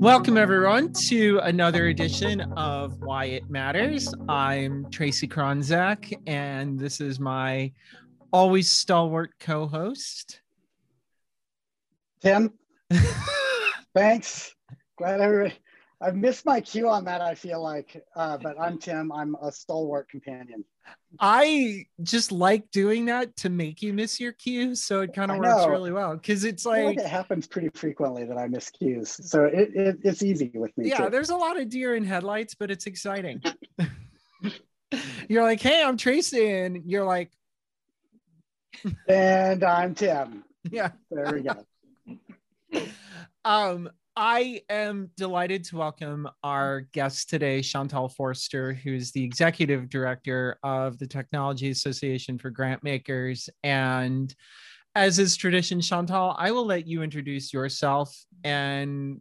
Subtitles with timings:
[0.00, 4.14] Welcome, everyone, to another edition of Why It Matters.
[4.30, 7.70] I'm Tracy Kronzak, and this is my
[8.32, 10.40] always stalwart co host,
[12.22, 12.50] Tim.
[13.94, 14.54] Thanks.
[14.96, 15.54] Glad everybody.
[16.00, 18.02] I've missed my cue on that, I feel like.
[18.16, 19.12] Uh, but I'm Tim.
[19.12, 20.64] I'm a stalwart companion.
[21.20, 24.82] I just like doing that to make you miss your cues.
[24.82, 28.24] So it kind of works really well because it's like, like, it happens pretty frequently
[28.24, 29.18] that I miss cues.
[29.28, 30.88] So it, it it's easy with me.
[30.88, 31.10] Yeah, too.
[31.10, 33.42] there's a lot of deer in headlights, but it's exciting.
[35.28, 36.50] you're like, hey, I'm Tracy.
[36.50, 37.30] And you're like,
[39.08, 40.44] and I'm Tim.
[40.70, 40.92] Yeah.
[41.10, 41.66] There we go.
[43.44, 50.56] um, I am delighted to welcome our guest today, Chantal Forster, who's the executive director
[50.62, 53.50] of the Technology Association for Grant Makers.
[53.64, 54.32] And
[54.94, 58.16] as is tradition, Chantal, I will let you introduce yourself.
[58.44, 59.20] And,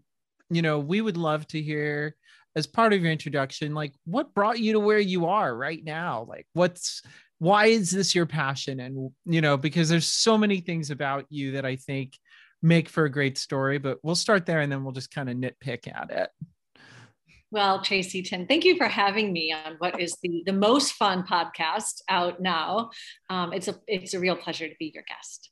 [0.52, 2.16] you know, we would love to hear,
[2.56, 6.28] as part of your introduction, like what brought you to where you are right now?
[6.30, 7.02] Like, what's,
[7.40, 8.80] why is this your passion?
[8.80, 12.14] And, you know, because there's so many things about you that I think
[12.64, 15.36] make for a great story, but we'll start there and then we'll just kind of
[15.36, 16.30] nitpick at it.
[17.52, 21.24] Well, Tracy Tim, thank you for having me on what is the, the most fun
[21.24, 22.90] podcast out now.
[23.30, 25.52] Um, it's a it's a real pleasure to be your guest.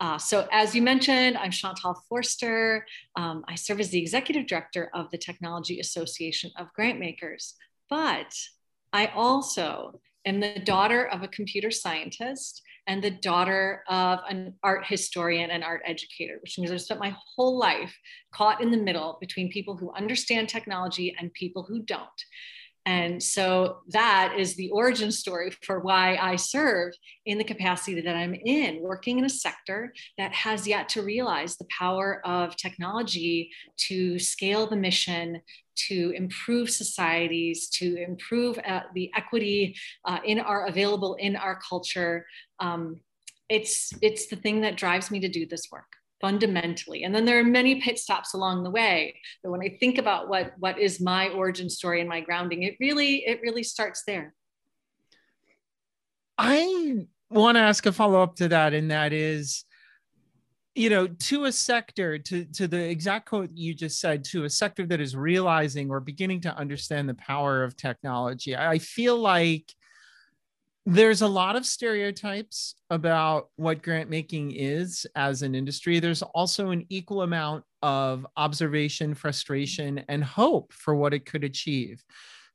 [0.00, 2.86] Uh, so, as you mentioned, I'm Chantal Forster.
[3.16, 7.52] Um, I serve as the executive director of the Technology Association of Grantmakers,
[7.90, 8.34] but
[8.94, 14.86] I also am the daughter of a computer scientist and the daughter of an art
[14.86, 17.96] historian and art educator, which means I've spent my whole life
[18.32, 22.08] caught in the middle between people who understand technology and people who don't.
[22.84, 26.92] And so that is the origin story for why I serve
[27.26, 31.56] in the capacity that I'm in, working in a sector that has yet to realize
[31.56, 33.52] the power of technology
[33.88, 35.40] to scale the mission,
[35.88, 42.26] to improve societies, to improve uh, the equity uh, in our available in our culture.
[42.60, 43.00] Um,
[43.48, 45.92] it's it's the thing that drives me to do this work
[46.22, 47.02] fundamentally.
[47.02, 49.20] And then there are many pit stops along the way.
[49.42, 52.76] But when I think about what what is my origin story and my grounding, it
[52.80, 54.34] really it really starts there.
[56.38, 59.64] I want to ask a follow up to that, and that is
[60.74, 64.50] you know to a sector to to the exact quote you just said to a
[64.50, 69.74] sector that is realizing or beginning to understand the power of technology i feel like
[70.84, 76.00] there's a lot of stereotypes about what grant making is as an industry.
[76.00, 82.02] There's also an equal amount of observation frustration and hope for what it could achieve.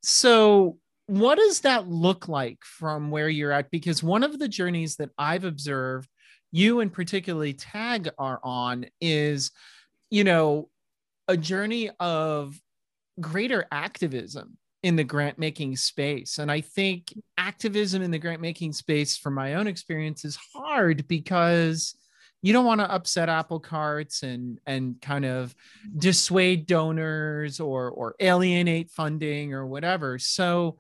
[0.04, 3.72] So what does that look like from where you're at?
[3.72, 6.10] Because one of the journeys that i've observed
[6.58, 9.52] you and particularly tag are on is
[10.10, 10.70] you know
[11.28, 12.60] a journey of
[13.20, 16.40] greater activism in the grant making space.
[16.40, 21.08] And i think activism in the grant making space from my own experience is hard
[21.08, 21.96] because
[22.42, 25.54] you don't want to upset apple carts and and kind of
[25.98, 30.18] dissuade donors or or alienate funding or whatever.
[30.18, 30.78] So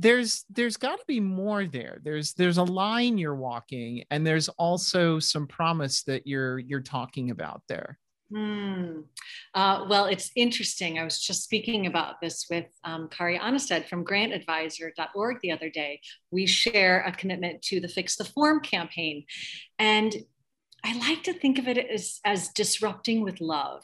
[0.00, 4.48] there's there's got to be more there there's there's a line you're walking and there's
[4.50, 7.98] also some promise that you're you're talking about there
[8.30, 9.00] Hmm.
[9.54, 10.98] Uh, well, it's interesting.
[10.98, 16.02] I was just speaking about this with um, Kari Aanestad from grantadvisor.org the other day.
[16.30, 19.24] We share a commitment to the Fix the Form campaign.
[19.78, 20.14] And
[20.84, 23.82] I like to think of it as, as disrupting with love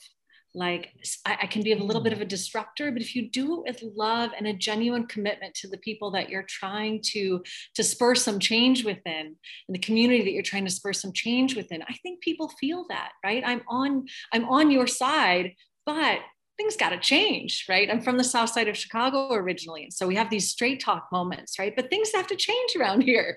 [0.54, 0.92] like
[1.26, 2.22] I, I, can be a little bit of mm.
[2.22, 5.78] a disruptor but if you do it with love and a genuine commitment to the
[5.78, 7.42] people that you're trying to
[7.74, 9.36] to spur some change within
[9.68, 12.86] and the community that you're trying to spur some change within i think people feel
[12.88, 13.42] that right?
[13.44, 15.54] I'm on i'm on your side
[15.84, 16.20] but
[16.56, 17.90] things got to change right?
[17.90, 21.08] I'm from the south side of chicago originally and so we have these straight talk
[21.10, 21.74] moments right?
[21.74, 23.36] But things have to change around here.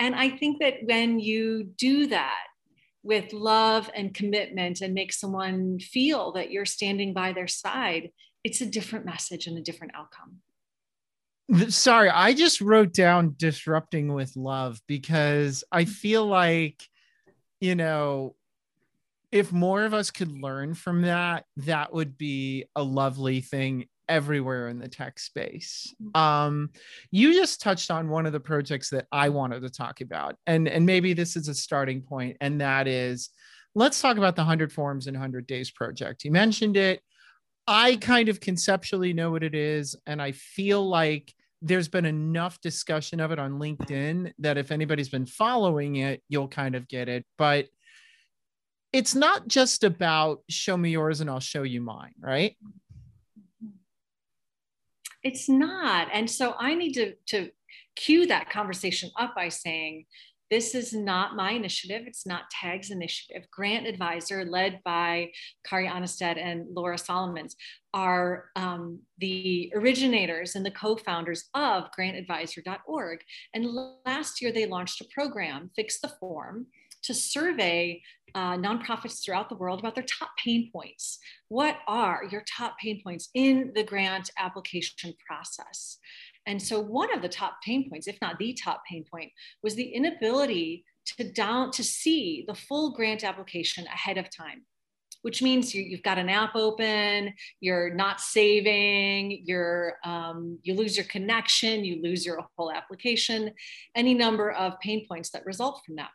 [0.00, 2.44] And i think that when you do that
[3.06, 8.10] with love and commitment and make someone feel that you're standing by their side,
[8.42, 10.40] it's a different message and a different outcome.
[11.70, 15.90] Sorry, I just wrote down disrupting with love because I mm-hmm.
[15.92, 16.82] feel like,
[17.60, 18.34] you know,
[19.30, 24.68] if more of us could learn from that, that would be a lovely thing everywhere
[24.68, 25.94] in the tech space.
[26.02, 26.20] Mm-hmm.
[26.20, 26.70] Um,
[27.10, 30.68] you just touched on one of the projects that I wanted to talk about, and
[30.68, 33.30] and maybe this is a starting point, and that is,
[33.74, 36.24] let's talk about the 100 Forms in 100 Days project.
[36.24, 37.00] You mentioned it.
[37.68, 42.60] I kind of conceptually know what it is, and I feel like there's been enough
[42.60, 47.08] discussion of it on LinkedIn that if anybody's been following it, you'll kind of get
[47.08, 47.24] it.
[47.38, 47.66] But
[48.92, 52.56] it's not just about show me yours and I'll show you mine, right?
[55.26, 56.06] It's not.
[56.12, 57.50] And so I need to, to
[57.96, 60.04] cue that conversation up by saying,
[60.52, 62.04] this is not my initiative.
[62.06, 63.50] It's not TAG's initiative.
[63.50, 65.32] Grant Advisor, led by
[65.66, 67.56] Kari Aanestad and Laura Solomons,
[67.92, 73.18] are um, the originators and the co founders of grantadvisor.org.
[73.52, 73.66] And
[74.06, 76.68] last year, they launched a program, Fix the Form,
[77.06, 78.02] to survey
[78.34, 81.18] uh, nonprofits throughout the world about their top pain points.
[81.48, 85.98] What are your top pain points in the grant application process?
[86.44, 89.32] And so one of the top pain points, if not the top pain point,
[89.62, 90.84] was the inability
[91.16, 94.62] to down to see the full grant application ahead of time
[95.26, 100.96] which means you, have got an app open, you're not saving, you're, um, you lose
[100.96, 103.50] your connection, you lose your whole application,
[103.96, 106.10] any number of pain points that result from that.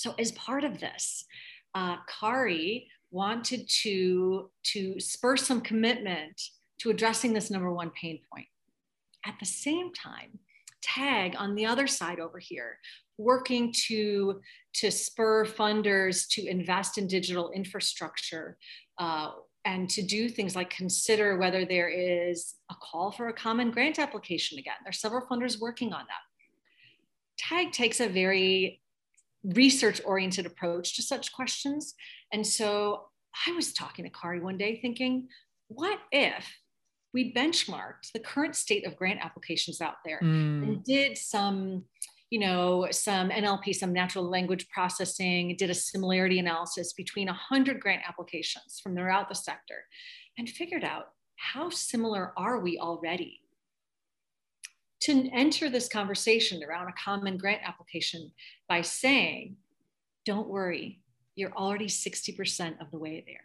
[0.00, 1.26] So as part of this,
[1.74, 6.40] uh, Kari wanted to, to spur some commitment
[6.78, 8.46] to addressing this number one pain point.
[9.26, 10.38] At the same time,
[10.80, 12.78] tag on the other side over here
[13.18, 14.40] working to
[14.72, 18.56] to spur funders to invest in digital infrastructure
[18.96, 19.32] uh,
[19.66, 23.98] and to do things like consider whether there is a call for a common grant
[23.98, 26.24] application again There are several funders working on that
[27.36, 28.79] tag takes a very
[29.44, 31.94] research oriented approach to such questions
[32.32, 33.06] and so
[33.46, 35.28] i was talking to kari one day thinking
[35.68, 36.46] what if
[37.12, 40.62] we benchmarked the current state of grant applications out there mm.
[40.62, 41.84] and did some
[42.30, 48.02] you know some nlp some natural language processing did a similarity analysis between 100 grant
[48.06, 49.84] applications from throughout the sector
[50.38, 51.06] and figured out
[51.36, 53.39] how similar are we already
[55.00, 58.30] to enter this conversation around a common grant application
[58.68, 59.56] by saying
[60.24, 61.00] don't worry
[61.36, 63.40] you're already 60% of the way there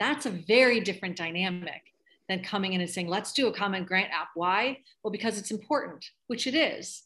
[0.00, 1.82] that's a very different dynamic
[2.28, 4.28] than coming in and saying, let's do a common grant app.
[4.34, 4.78] Why?
[5.02, 7.04] Well, because it's important, which it is.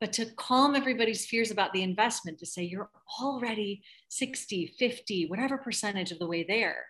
[0.00, 2.90] But to calm everybody's fears about the investment, to say you're
[3.20, 6.86] already 60, 50, whatever percentage of the way there.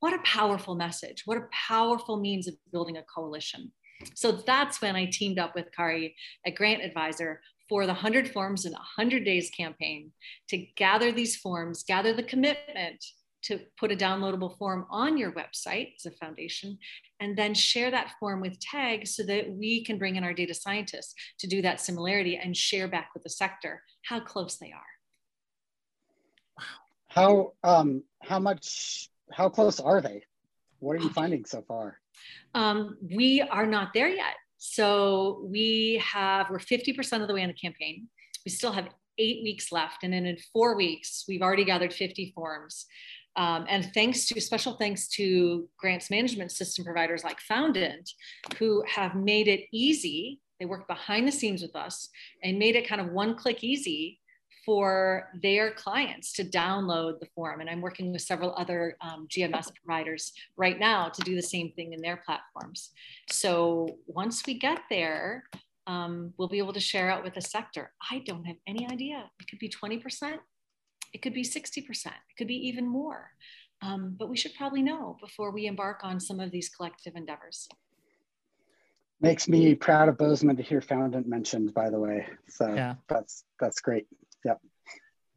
[0.00, 1.22] What a powerful message.
[1.26, 3.72] What a powerful means of building a coalition.
[4.14, 6.14] So that's when I teamed up with Kari
[6.46, 10.12] a Grant Advisor for the 100 Forms in 100 Days campaign
[10.48, 13.04] to gather these forms, gather the commitment
[13.42, 16.78] to put a downloadable form on your website as a foundation,
[17.20, 20.54] and then share that form with TAG so that we can bring in our data
[20.54, 24.82] scientists to do that similarity and share back with the sector how close they are.
[27.08, 30.24] How um, how much how close are they?
[30.80, 31.98] What are you finding so far?
[32.54, 34.34] Um, we are not there yet.
[34.58, 38.08] So we have we're 50% of the way in the campaign.
[38.44, 38.88] We still have
[39.18, 40.02] eight weeks left.
[40.02, 42.86] And then in four weeks, we've already gathered 50 forms.
[43.36, 48.10] Um, and thanks to special thanks to grants management system providers like Foundant,
[48.58, 50.40] who have made it easy.
[50.58, 52.08] They work behind the scenes with us
[52.42, 54.18] and made it kind of one click easy
[54.68, 57.62] for their clients to download the form.
[57.62, 61.72] And I'm working with several other um, GMS providers right now to do the same
[61.72, 62.90] thing in their platforms.
[63.30, 65.44] So once we get there,
[65.86, 67.92] um, we'll be able to share out with the sector.
[68.10, 69.30] I don't have any idea.
[69.40, 70.34] It could be 20%,
[71.14, 73.30] it could be 60%, it could be even more.
[73.80, 77.70] Um, but we should probably know before we embark on some of these collective endeavors.
[79.22, 82.26] Makes me proud of Bozeman to hear Foundant mentioned, by the way.
[82.48, 82.96] So yeah.
[83.08, 84.06] that's that's great.
[84.44, 84.60] Yep.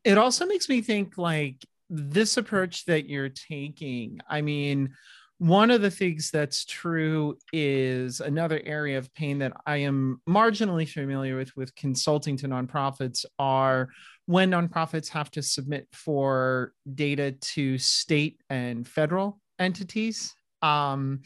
[0.03, 1.58] It also makes me think like
[1.89, 4.20] this approach that you're taking.
[4.29, 4.93] I mean,
[5.41, 10.88] one of the things that's true is another area of pain that I am marginally
[10.88, 13.89] familiar with with consulting to nonprofits are
[14.27, 20.34] when nonprofits have to submit for data to state and federal entities.
[20.62, 21.22] Um,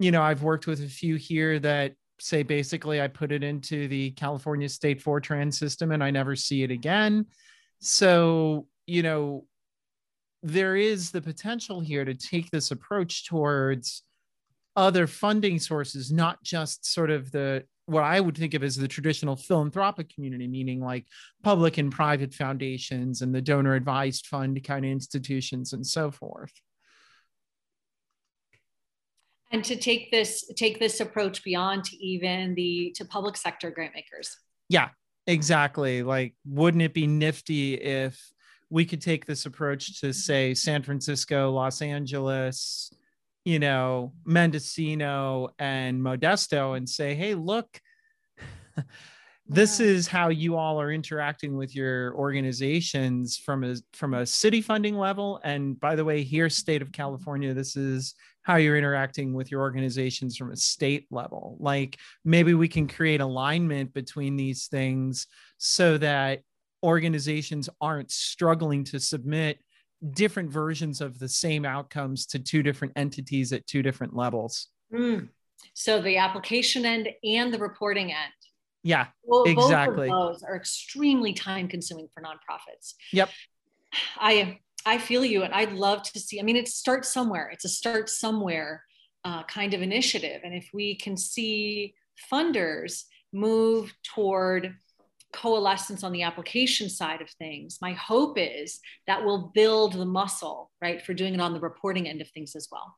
[0.00, 1.94] you know, I've worked with a few here that
[2.24, 6.62] say basically I put it into the California State Fortran system and I never see
[6.62, 7.26] it again.
[7.80, 9.44] So, you know,
[10.42, 14.02] there is the potential here to take this approach towards
[14.74, 18.88] other funding sources, not just sort of the what I would think of as the
[18.88, 21.04] traditional philanthropic community, meaning like
[21.42, 26.52] public and private foundations and the donor advised fund kind of institutions and so forth.
[29.52, 33.94] And to take this take this approach beyond to even the to public sector grant
[33.94, 34.36] makers.
[34.68, 34.88] Yeah,
[35.26, 36.02] exactly.
[36.02, 38.20] Like, wouldn't it be nifty if
[38.70, 40.12] we could take this approach to mm-hmm.
[40.12, 42.92] say San Francisco, Los Angeles,
[43.44, 47.80] you know, Mendocino and Modesto and say, hey, look,
[49.46, 54.62] this is how you all are interacting with your organizations from a from a city
[54.62, 55.38] funding level.
[55.44, 59.60] And by the way, here, state of California, this is how you're interacting with your
[59.60, 61.56] organizations from a state level.
[61.60, 65.26] Like maybe we can create alignment between these things
[65.58, 66.40] so that
[66.82, 69.58] organizations aren't struggling to submit
[70.12, 74.68] different versions of the same outcomes to two different entities at two different levels.
[74.92, 75.28] Mm.
[75.72, 78.32] So the application end and the reporting end.
[78.84, 80.08] Yeah, well, exactly.
[80.08, 82.94] Both of those are extremely time consuming for nonprofits.
[83.12, 83.30] Yep.
[84.16, 86.38] I I feel you, and I'd love to see.
[86.38, 87.48] I mean, it starts somewhere.
[87.50, 88.84] It's a start somewhere
[89.24, 91.94] uh, kind of initiative, and if we can see
[92.30, 94.74] funders move toward
[95.32, 100.70] coalescence on the application side of things, my hope is that will build the muscle,
[100.80, 102.94] right, for doing it on the reporting end of things as well.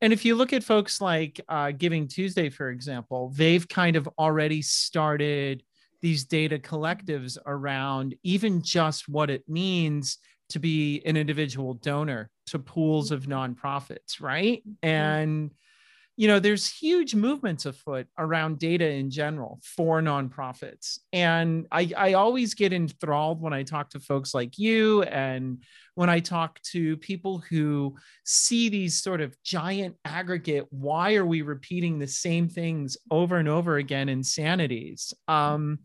[0.00, 4.08] And if you look at folks like uh, Giving Tuesday, for example, they've kind of
[4.18, 5.62] already started
[6.00, 12.58] these data collectives around even just what it means to be an individual donor to
[12.58, 14.62] pools of nonprofits, right?
[14.66, 14.84] Mm-hmm.
[16.16, 20.98] You know, there's huge movements afoot around data in general for nonprofits.
[21.12, 25.62] And I, I always get enthralled when I talk to folks like you and
[25.94, 31.42] when I talk to people who see these sort of giant aggregate, why are we
[31.42, 35.14] repeating the same things over and over again insanities?
[35.28, 35.78] Um,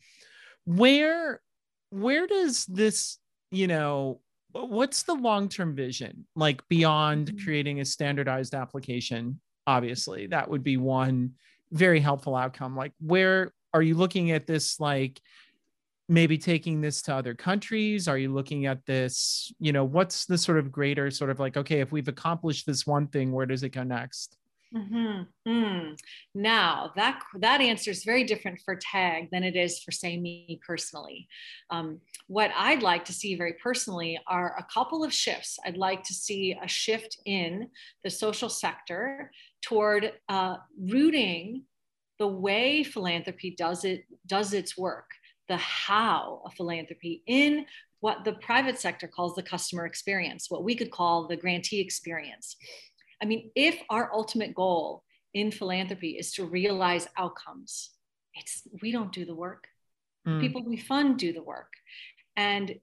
[0.65, 1.41] where
[1.89, 3.17] where does this,
[3.49, 4.19] you know,
[4.51, 7.43] what's the long-term vision like beyond mm-hmm.
[7.43, 11.33] creating a standardized application obviously that would be one
[11.71, 12.75] very helpful outcome.
[12.75, 15.21] Like where are you looking at this like
[16.09, 18.07] maybe taking this to other countries?
[18.07, 21.57] Are you looking at this you know what's the sort of greater sort of like
[21.57, 24.36] okay if we've accomplished this one thing where does it go next
[24.75, 25.49] Mm-hmm.
[25.49, 25.97] Mm.
[26.35, 30.59] Now that that answer is very different for tag than it is for say me
[30.65, 31.27] personally.
[31.69, 35.57] Um, what I'd like to see very personally are a couple of shifts.
[35.65, 37.69] I'd like to see a shift in
[38.03, 39.31] the social sector
[39.61, 41.63] toward uh, rooting
[42.19, 45.09] the way philanthropy does it does its work,
[45.47, 47.65] the how of philanthropy in
[47.99, 52.57] what the private sector calls the customer experience, what we could call the grantee experience.
[53.21, 57.91] I mean, if our ultimate goal in philanthropy is to realize outcomes,
[58.33, 59.67] it's we don't do the work.
[60.27, 60.41] Mm.
[60.41, 61.71] People we fund do the work.
[62.35, 62.75] And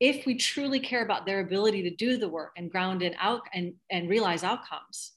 [0.00, 3.42] if we truly care about their ability to do the work and ground in out
[3.52, 5.12] and, and realize outcomes,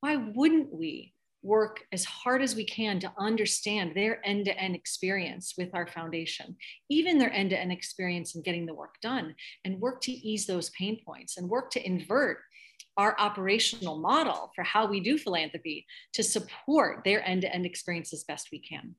[0.00, 1.12] why wouldn't we
[1.42, 6.56] work as hard as we can to understand their end-to-end experience with our foundation
[6.88, 9.34] even their end-to-end experience in getting the work done
[9.64, 12.38] and work to ease those pain points and work to invert
[12.96, 18.12] our operational model for how we do philanthropy to support their end to end experience
[18.12, 18.94] as best we can.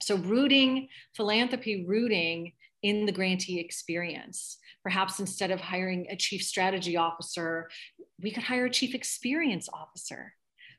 [0.00, 4.58] So, rooting philanthropy, rooting in the grantee experience.
[4.82, 7.68] Perhaps instead of hiring a chief strategy officer,
[8.22, 10.34] we could hire a chief experience officer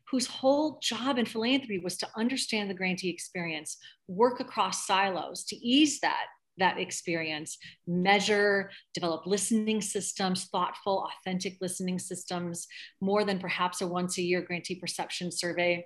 [0.10, 3.78] whose whole job in philanthropy was to understand the grantee experience,
[4.08, 6.26] work across silos to ease that
[6.60, 12.68] that experience, measure, develop listening systems, thoughtful, authentic listening systems,
[13.02, 15.86] more than perhaps a once a year grantee perception survey,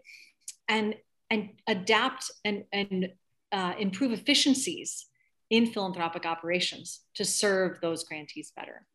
[0.68, 0.96] and,
[1.30, 3.10] and adapt and, and
[3.52, 5.08] uh, improve efficiencies
[5.50, 8.86] in philanthropic operations to serve those grantees better.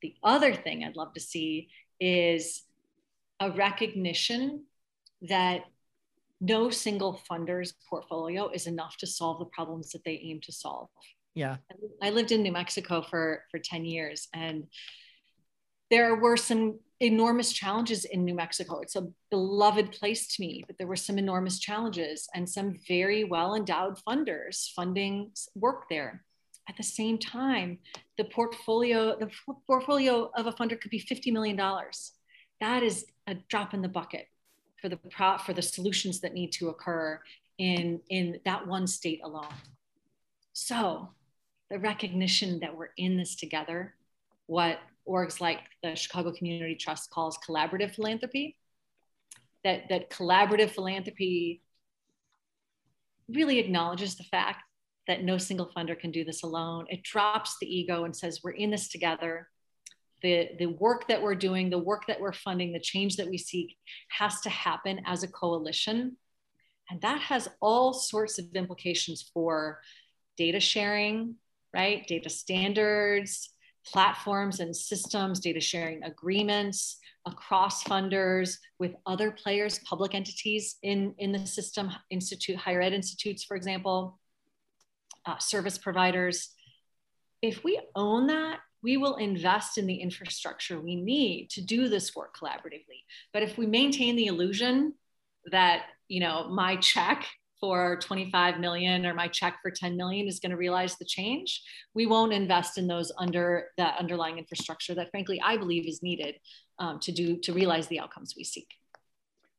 [0.00, 1.68] The other thing I'd love to see
[2.00, 2.62] is
[3.40, 4.64] a recognition
[5.22, 5.62] that
[6.40, 10.88] no single funder's portfolio is enough to solve the problems that they aim to solve
[11.38, 11.56] yeah.
[12.02, 14.64] I lived in new mexico for for 10 years and
[15.88, 18.80] there were some enormous challenges in new mexico.
[18.80, 23.22] It's a beloved place to me but there were some enormous challenges and some very
[23.22, 26.24] well endowed funders funding work there.
[26.68, 27.78] At the same time
[28.16, 29.30] the portfolio the
[29.66, 32.14] portfolio of a funder could be 50 million dollars.
[32.60, 34.26] That is a drop in the bucket
[34.80, 37.20] for the pro, for the solutions that need to occur
[37.58, 39.54] in in that one state alone.
[40.52, 41.10] So
[41.70, 43.94] the recognition that we're in this together,
[44.46, 48.56] what orgs like the Chicago Community Trust calls collaborative philanthropy,
[49.64, 51.62] that, that collaborative philanthropy
[53.28, 54.62] really acknowledges the fact
[55.06, 56.86] that no single funder can do this alone.
[56.88, 59.48] It drops the ego and says, we're in this together.
[60.22, 63.38] The, the work that we're doing, the work that we're funding, the change that we
[63.38, 63.76] seek
[64.08, 66.16] has to happen as a coalition.
[66.90, 69.80] And that has all sorts of implications for
[70.36, 71.36] data sharing,
[71.74, 72.06] right?
[72.06, 73.50] Data standards,
[73.86, 81.32] platforms and systems, data sharing agreements across funders with other players, public entities in, in
[81.32, 84.18] the system, institute, higher ed institutes, for example,
[85.26, 86.50] uh, service providers.
[87.42, 92.14] If we own that, we will invest in the infrastructure we need to do this
[92.14, 93.02] work collaboratively.
[93.32, 94.94] But if we maintain the illusion
[95.50, 97.26] that, you know, my check
[97.60, 101.62] for 25 million or my check for 10 million is going to realize the change,
[101.94, 106.36] we won't invest in those under that underlying infrastructure that frankly I believe is needed
[106.78, 108.68] um, to do to realize the outcomes we seek.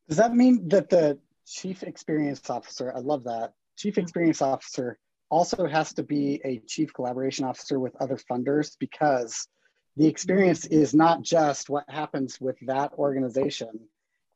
[0.08, 4.98] Does that mean that the chief experience officer, I love that, chief experience officer
[5.30, 9.48] also has to be a chief collaboration officer with other funders because
[9.96, 13.70] the experience is not just what happens with that organization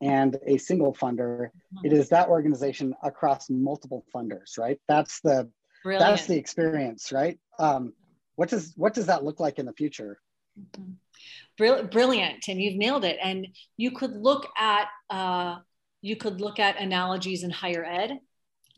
[0.04, 1.50] and a single funder.
[1.84, 4.80] It is that organization across multiple funders right?
[4.88, 5.50] That's the
[5.84, 6.12] Brilliant.
[6.16, 7.40] that's the experience right?
[7.60, 7.94] Um,
[8.36, 10.20] what does what does that look like in the future?
[10.60, 11.88] Mm-hmm.
[11.88, 12.60] brilliant tim.
[12.60, 13.18] You've nailed it.
[13.24, 15.58] And you could look at uh,
[16.02, 18.20] you could look at analogies in higher ed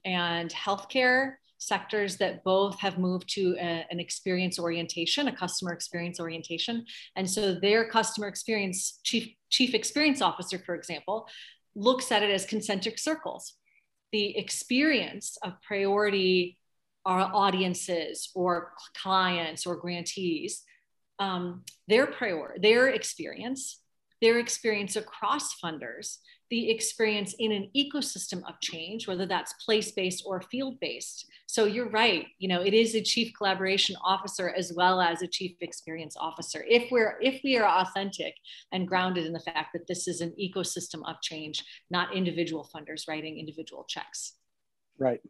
[0.05, 6.19] and healthcare sectors that both have moved to a, an experience orientation, a customer experience
[6.19, 6.85] orientation.
[7.15, 11.27] And so their customer experience chief, chief experience officer, for example,
[11.75, 13.53] looks at it as concentric circles.
[14.12, 16.57] The experience of priority
[17.05, 20.63] our audiences or clients or grantees,
[21.19, 23.81] um, their prior, their experience,
[24.21, 26.17] their experience across funders,
[26.50, 31.29] the experience in an ecosystem of change, whether that's place-based or field-based.
[31.47, 35.27] So you're right, you know, it is a chief collaboration officer as well as a
[35.27, 36.65] chief experience officer.
[36.67, 38.33] If we're if we are authentic
[38.71, 43.07] and grounded in the fact that this is an ecosystem of change, not individual funders
[43.07, 44.33] writing individual checks.
[44.97, 45.21] Right.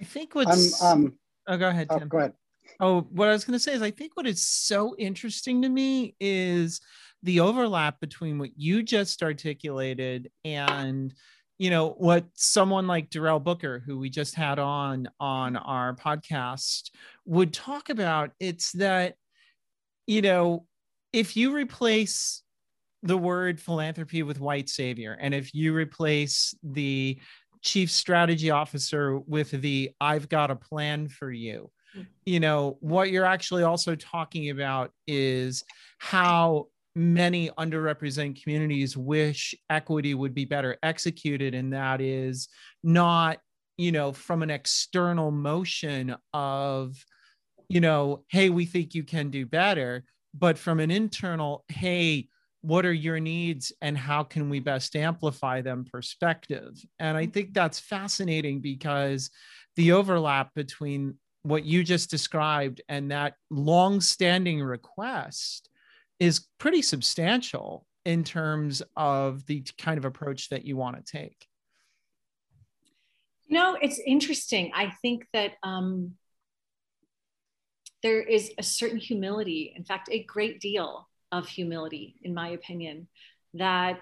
[0.00, 2.06] I think what's um, um oh go ahead, oh, Tim.
[2.06, 2.32] Oh, go ahead.
[2.80, 6.14] Oh, what I was gonna say is I think what is so interesting to me
[6.20, 6.80] is
[7.22, 11.14] the overlap between what you just articulated and
[11.58, 16.90] you know what someone like Darrell Booker, who we just had on on our podcast,
[17.26, 18.30] would talk about.
[18.38, 19.14] It's that
[20.06, 20.66] you know
[21.12, 22.42] if you replace
[23.02, 27.18] the word philanthropy with white savior, and if you replace the
[27.60, 32.02] chief strategy officer with the I've got a plan for you, hmm.
[32.24, 35.64] you know what you're actually also talking about is
[35.98, 36.68] how
[36.98, 42.48] many underrepresented communities wish equity would be better executed and that is
[42.82, 43.38] not
[43.76, 46.96] you know from an external motion of
[47.68, 52.28] you know hey we think you can do better but from an internal hey
[52.62, 56.74] what are your needs and how can we best amplify them perspective?
[56.98, 59.30] And i think that's fascinating because
[59.76, 65.68] the overlap between what you just described and that long standing request
[66.20, 71.46] is pretty substantial in terms of the kind of approach that you want to take.
[73.46, 74.72] You know, it's interesting.
[74.74, 76.12] I think that um,
[78.02, 83.08] there is a certain humility, in fact, a great deal of humility, in my opinion,
[83.54, 84.00] that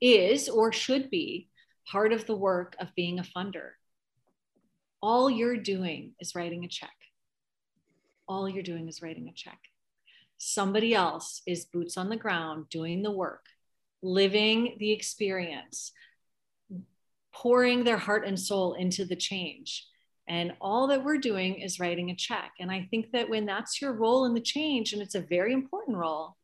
[0.00, 1.48] is or should be
[1.90, 3.70] part of the work of being a funder.
[5.00, 6.90] All you're doing is writing a check.
[8.28, 9.58] All you're doing is writing a check
[10.38, 13.46] somebody else is boots on the ground doing the work,
[14.02, 15.92] living the experience,
[17.32, 19.86] pouring their heart and soul into the change.
[20.28, 22.52] And all that we're doing is writing a check.
[22.58, 25.52] And I think that when that's your role in the change, and it's a very
[25.52, 26.36] important role,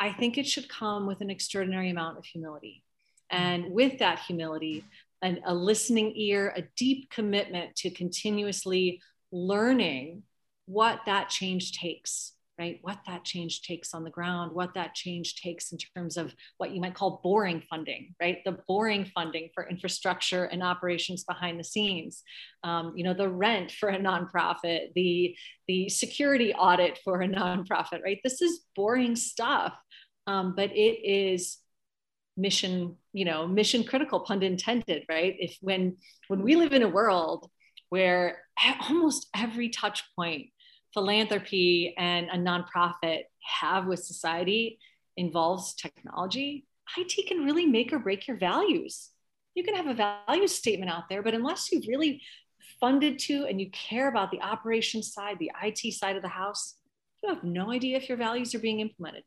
[0.00, 2.82] I think it should come with an extraordinary amount of humility.
[3.30, 4.84] And with that humility,
[5.22, 10.24] and a listening ear, a deep commitment to continuously learning
[10.66, 12.78] what that change takes right?
[12.82, 16.72] What that change takes on the ground, what that change takes in terms of what
[16.72, 18.38] you might call boring funding, right?
[18.44, 22.22] The boring funding for infrastructure and operations behind the scenes,
[22.62, 25.36] um, you know, the rent for a nonprofit, the
[25.66, 28.20] the security audit for a nonprofit, right?
[28.22, 29.74] This is boring stuff,
[30.26, 31.58] um, but it is
[32.36, 35.34] mission, you know, mission critical, pun intended, right?
[35.38, 35.96] If when
[36.28, 37.50] when we live in a world
[37.88, 38.38] where
[38.88, 40.46] almost every touch point
[40.94, 44.78] philanthropy and a nonprofit have with society
[45.16, 49.10] involves technology, IT can really make or break your values.
[49.54, 49.94] You can have a
[50.26, 52.22] value statement out there, but unless you've really
[52.80, 56.76] funded to and you care about the operations side, the IT side of the house,
[57.22, 59.24] you have no idea if your values are being implemented.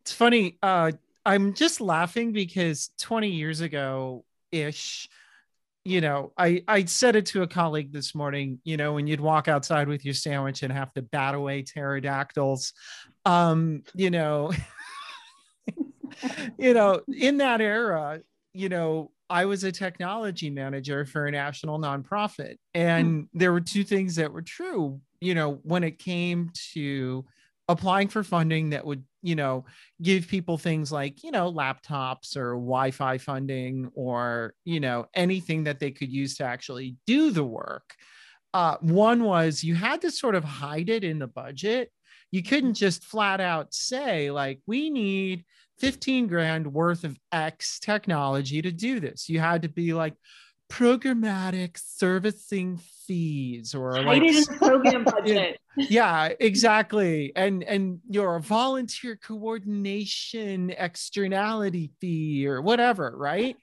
[0.00, 0.58] It's funny.
[0.62, 0.92] Uh,
[1.26, 5.08] I'm just laughing because 20 years ago ish,
[5.84, 8.60] you know, I I said it to a colleague this morning.
[8.64, 12.72] You know, when you'd walk outside with your sandwich and have to bat away pterodactyls,
[13.24, 14.52] um, you know,
[16.58, 18.20] you know, in that era,
[18.52, 23.84] you know, I was a technology manager for a national nonprofit, and there were two
[23.84, 25.00] things that were true.
[25.20, 27.24] You know, when it came to
[27.68, 29.64] applying for funding that would you know
[30.02, 35.80] give people things like you know laptops or wi-fi funding or you know anything that
[35.80, 37.94] they could use to actually do the work.
[38.52, 41.90] Uh, one was you had to sort of hide it in the budget.
[42.32, 45.44] You couldn't just flat out say like we need
[45.78, 49.28] 15 grand worth of x technology to do this.
[49.28, 50.14] You had to be like
[50.70, 55.58] programmatic servicing fees or Hide like in the program budget.
[55.76, 57.32] yeah exactly.
[57.34, 63.56] And and your volunteer coordination externality fee or whatever right?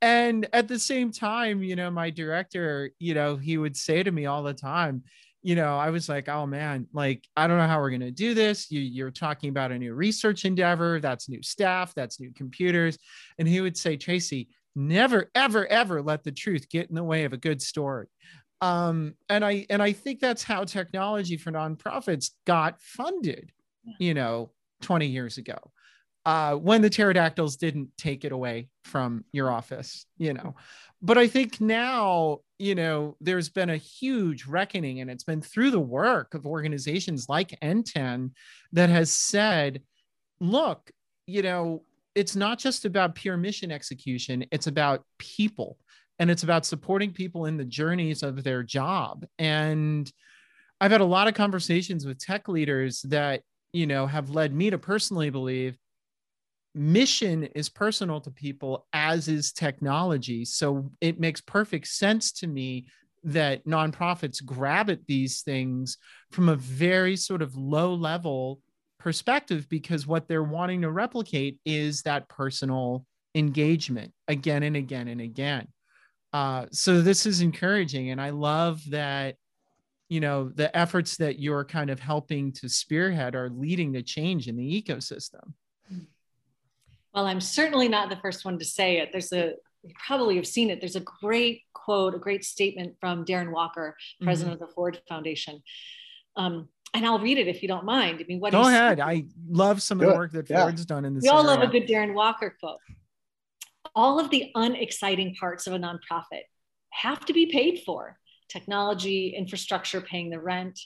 [0.00, 4.10] And at the same time you know my director you know he would say to
[4.10, 5.02] me all the time
[5.42, 8.10] you know i was like oh man like i don't know how we're going to
[8.10, 8.70] do this.
[8.70, 11.00] You, you're talking about a new research endeavor.
[11.00, 11.92] That's new staff.
[11.94, 12.96] That's new computers.
[13.38, 17.24] And he would say tracy never ever ever let the truth get in the way
[17.24, 18.06] of a good story
[18.60, 23.52] um, and i and i think that's how technology for nonprofits got funded
[23.98, 24.50] you know
[24.82, 25.56] 20 years ago.
[26.24, 30.56] Uh, when the pterodactyls didn't take it away from your office you know.
[31.00, 35.70] But i think now you know there's been a huge reckoning and it's been through
[35.70, 38.32] the work of organizations like NTEN
[38.72, 39.82] that has said
[40.40, 40.90] look
[41.26, 41.82] you know
[42.14, 45.78] it's not just about pure mission execution it's about people
[46.18, 49.24] and it's about supporting people in the journeys of their job.
[49.38, 50.10] And
[50.78, 53.40] i've had a lot of conversations with tech leaders that
[53.72, 55.78] you know have led me to personally believe
[56.76, 60.44] mission is personal to people as is technology.
[60.44, 62.86] So it makes perfect sense to me
[63.24, 65.96] that nonprofits grab at these things
[66.30, 68.60] from a very sort of low level
[69.00, 75.20] perspective because what they're wanting to replicate is that personal engagement again and again and
[75.20, 75.66] again
[76.36, 79.36] uh, so this is encouraging and i love that
[80.10, 84.46] you know the efforts that you're kind of helping to spearhead are leading to change
[84.46, 85.54] in the ecosystem
[87.14, 90.46] well i'm certainly not the first one to say it there's a you probably have
[90.46, 94.62] seen it there's a great quote a great statement from darren walker president mm-hmm.
[94.62, 95.62] of the ford foundation
[96.36, 98.20] um, and I'll read it if you don't mind.
[98.20, 98.52] I mean, what?
[98.52, 98.98] Go ahead.
[98.98, 100.62] Said, I love some of the work that yeah.
[100.62, 101.22] Ford's done in this.
[101.22, 101.60] We all area.
[101.60, 102.78] love a good Darren Walker quote
[103.96, 106.42] all of the unexciting parts of a nonprofit
[106.90, 110.78] have to be paid for technology, infrastructure, paying the rent.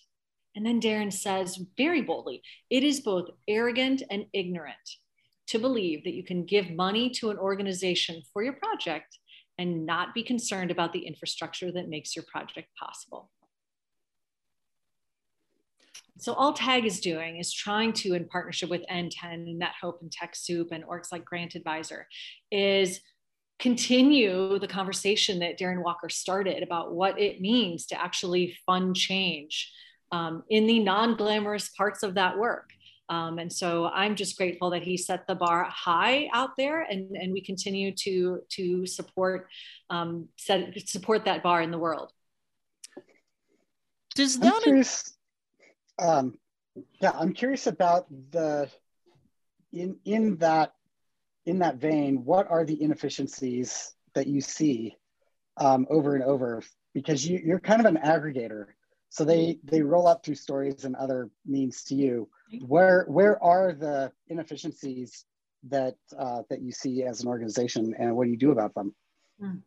[0.57, 4.77] And then Darren says very boldly it is both arrogant and ignorant
[5.49, 9.19] to believe that you can give money to an organization for your project
[9.59, 13.31] and not be concerned about the infrastructure that makes your project possible.
[16.19, 20.11] So all TAG is doing is trying to, in partnership with NTEN and NetHope and
[20.11, 22.07] TechSoup and orgs like Grant Advisor,
[22.51, 23.01] is
[23.59, 29.73] continue the conversation that Darren Walker started about what it means to actually fund change
[30.13, 32.71] um, in the non-glamorous parts of that work.
[33.11, 37.17] Um, and so I'm just grateful that he set the bar high out there, and,
[37.17, 39.49] and we continue to to support
[39.91, 42.13] um, set, support that bar in the world.
[44.15, 44.63] Does that
[46.01, 46.39] um,
[47.01, 48.69] yeah, I'm curious about the
[49.73, 50.73] in in that
[51.47, 52.25] in that vein.
[52.25, 54.97] What are the inefficiencies that you see
[55.57, 56.63] um, over and over?
[56.95, 58.67] Because you, you're kind of an aggregator,
[59.09, 62.29] so they they roll up through stories and other means to you.
[62.67, 65.25] Where where are the inefficiencies
[65.69, 68.95] that uh, that you see as an organization, and what do you do about them?
[69.41, 69.59] Hmm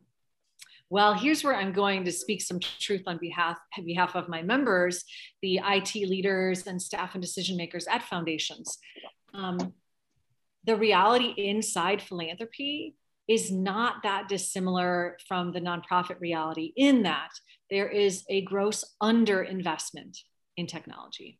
[0.90, 5.04] well, here's where I'm going to speak some truth on behalf, behalf of my members,
[5.42, 8.78] the IT leaders and staff and decision makers at foundations.
[9.32, 9.72] Um,
[10.64, 17.30] the reality inside philanthropy is not that dissimilar from the nonprofit reality in that
[17.70, 20.18] there is a gross underinvestment
[20.56, 21.38] in technology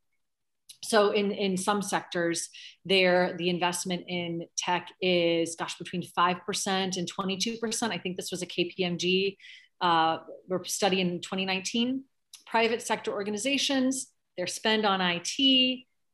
[0.85, 2.49] so in, in some sectors
[2.85, 8.43] there the investment in tech is gosh between 5% and 22% i think this was
[8.43, 9.37] a kpmg
[9.81, 10.19] uh,
[10.65, 12.05] study in 2019
[12.47, 15.29] private sector organizations their spend on it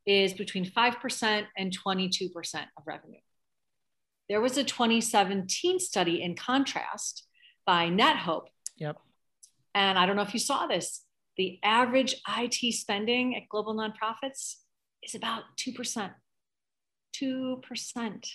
[0.05, 3.19] is between 5% and 22% of revenue.
[4.29, 7.27] There was a 2017 study in contrast
[7.65, 8.47] by nethope.
[8.77, 8.97] Yep.
[9.75, 11.05] And i don't know if you saw this
[11.37, 14.55] the average IT spending at global nonprofits
[15.03, 16.11] is about 2%.
[17.21, 18.31] 2%.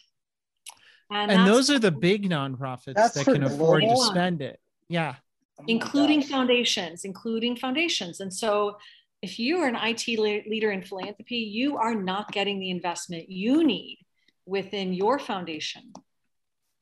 [1.09, 4.61] And, and those are the big nonprofits that can afford to spend it.
[4.89, 5.17] Yeah.
[5.61, 6.29] Oh including gosh.
[6.29, 8.21] foundations, including foundations.
[8.21, 8.77] And so
[9.23, 13.65] if you are an IT leader in philanthropy, you are not getting the investment you
[13.65, 13.99] need
[14.45, 15.93] within your foundation.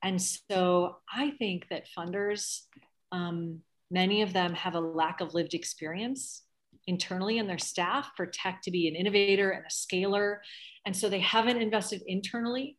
[0.02, 2.62] And so I think that funders,
[3.12, 6.42] um, many of them have a lack of lived experience
[6.86, 10.42] internally in their staff for tech to be an innovator and a scaler.
[10.86, 12.76] And so they haven't invested internally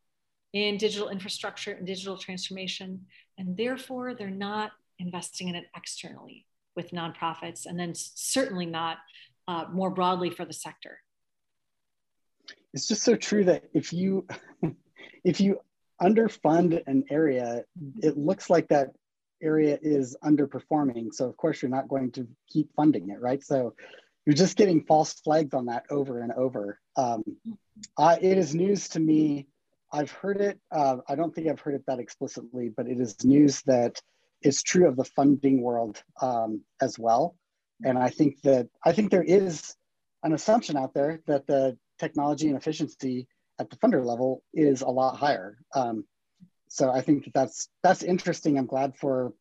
[0.54, 3.06] in digital infrastructure and digital transformation.
[3.38, 8.98] And therefore, they're not investing in it externally with nonprofits, and then certainly not
[9.48, 11.00] uh, more broadly for the sector.
[12.74, 14.28] It's just so true that if you
[15.24, 15.60] if you
[16.02, 17.64] underfund an area,
[18.02, 18.92] it looks like that
[19.42, 21.14] area is underperforming.
[21.14, 23.44] So of course you're not going to keep funding it, right?
[23.44, 23.76] So
[24.26, 26.80] you're just getting false flags on that over and over.
[26.96, 27.24] Um,
[27.98, 29.48] uh, it is news to me.
[29.92, 30.60] I've heard it.
[30.72, 34.02] Uh, I don't think I've heard it that explicitly, but it is news that
[34.42, 37.36] is true of the funding world um, as well.
[37.84, 39.76] And I think that I think there is
[40.24, 43.28] an assumption out there that the technology and efficiency
[43.60, 45.58] at the funder level is a lot higher.
[45.74, 46.06] Um,
[46.68, 48.58] so I think that that's that's interesting.
[48.58, 49.34] I'm glad for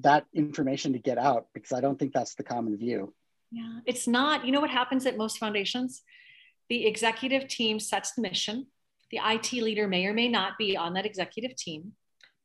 [0.00, 3.12] that information to get out because I don't think that's the common view.
[3.50, 4.44] Yeah, it's not.
[4.44, 6.02] You know what happens at most foundations?
[6.68, 8.66] The executive team sets the mission.
[9.10, 11.92] The IT leader may or may not be on that executive team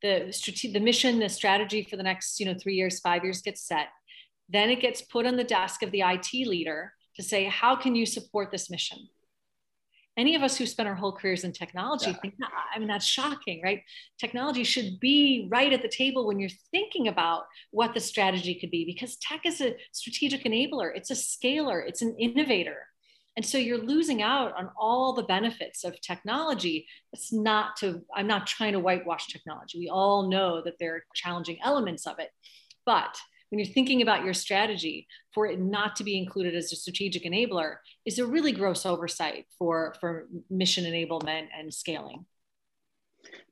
[0.06, 3.42] the strate- the mission, the strategy for the next you know three years, five years
[3.42, 3.88] gets set.
[4.50, 7.96] Then it gets put on the desk of the IT leader to say, how can
[7.96, 9.00] you support this mission?
[10.18, 12.18] Any of us who spend our whole careers in technology yeah.
[12.22, 13.82] think, ah, I mean, that's shocking, right?
[14.18, 18.72] Technology should be right at the table when you're thinking about what the strategy could
[18.72, 22.88] be, because tech is a strategic enabler, it's a scaler, it's an innovator.
[23.36, 26.88] And so you're losing out on all the benefits of technology.
[27.12, 29.78] It's not to, I'm not trying to whitewash technology.
[29.78, 32.30] We all know that there are challenging elements of it.
[32.86, 33.18] But
[33.56, 37.24] when you're thinking about your strategy, for it not to be included as a strategic
[37.24, 42.26] enabler is a really gross oversight for, for mission enablement and scaling.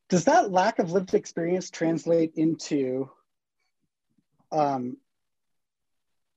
[0.09, 3.09] Does that lack of lived experience translate into
[4.51, 4.97] um,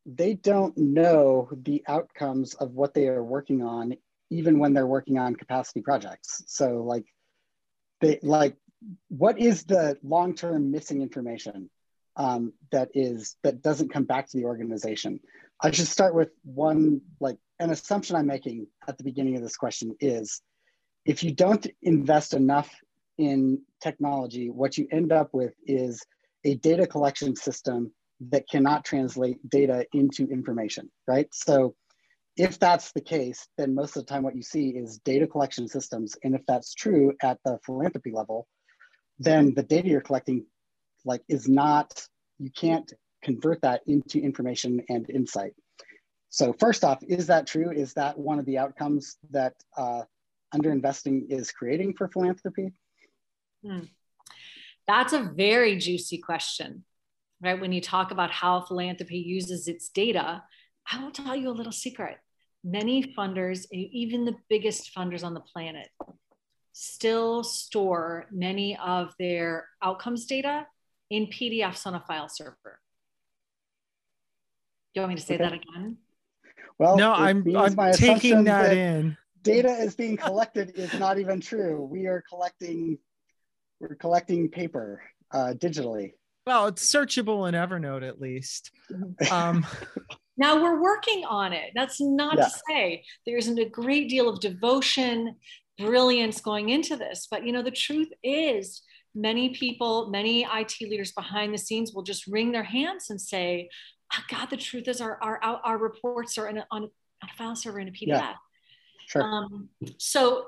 [0.06, 3.96] they don't know the outcomes of what they are working on
[4.30, 7.04] even when they're working on capacity projects so like
[8.00, 8.56] they like
[9.08, 11.68] what is the long-term missing information
[12.16, 15.20] um, that is that doesn't come back to the organization
[15.60, 19.56] i should start with one like an assumption i'm making at the beginning of this
[19.56, 20.40] question is
[21.04, 22.70] if you don't invest enough
[23.18, 26.02] in technology what you end up with is
[26.44, 31.28] a data collection system that cannot translate data into information, right?
[31.32, 31.74] So
[32.36, 35.68] if that's the case, then most of the time what you see is data collection
[35.68, 36.16] systems.
[36.22, 38.46] And if that's true at the philanthropy level,
[39.18, 40.46] then the data you're collecting
[41.06, 42.06] like is not,
[42.38, 42.92] you can't
[43.22, 45.54] convert that into information and insight.
[46.28, 47.70] So first off, is that true?
[47.70, 50.02] Is that one of the outcomes that uh,
[50.54, 52.72] underinvesting is creating for philanthropy?
[53.64, 53.84] Hmm.
[54.86, 56.84] That's a very juicy question
[57.42, 57.60] right?
[57.60, 60.42] When you talk about how philanthropy uses its data,
[60.90, 62.18] I will tell you a little secret.
[62.64, 65.88] Many funders, even the biggest funders on the planet,
[66.72, 70.66] still store many of their outcomes data
[71.10, 72.80] in PDFs on a file server.
[74.94, 75.44] Do you want me to say okay.
[75.44, 75.98] that again?
[76.78, 79.16] Well, no, I'm, I'm taking that, that in.
[79.42, 81.82] Data is being collected is not even true.
[81.84, 82.98] We are collecting,
[83.80, 86.12] we're collecting paper uh, digitally.
[86.46, 88.70] Well, it's searchable in Evernote at least.
[89.30, 89.66] Um,
[90.36, 91.72] now we're working on it.
[91.74, 92.44] That's not yeah.
[92.44, 95.36] to say there isn't a great deal of devotion,
[95.78, 97.26] brilliance going into this.
[97.30, 98.82] But you know, the truth is,
[99.16, 103.68] many people, many IT leaders behind the scenes will just wring their hands and say,
[104.12, 106.90] oh, "God, the truth is, our our our reports are in a, on,
[107.22, 108.34] a, file server in a PDF." Yeah.
[109.08, 109.22] Sure.
[109.22, 110.46] Um, so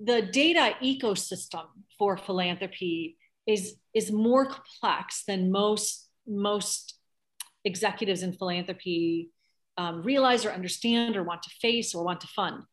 [0.00, 1.66] the data ecosystem
[1.98, 6.98] for philanthropy is is more complex than most most
[7.64, 9.30] executives in philanthropy
[9.78, 12.64] um, realize or understand or want to face or want to fund.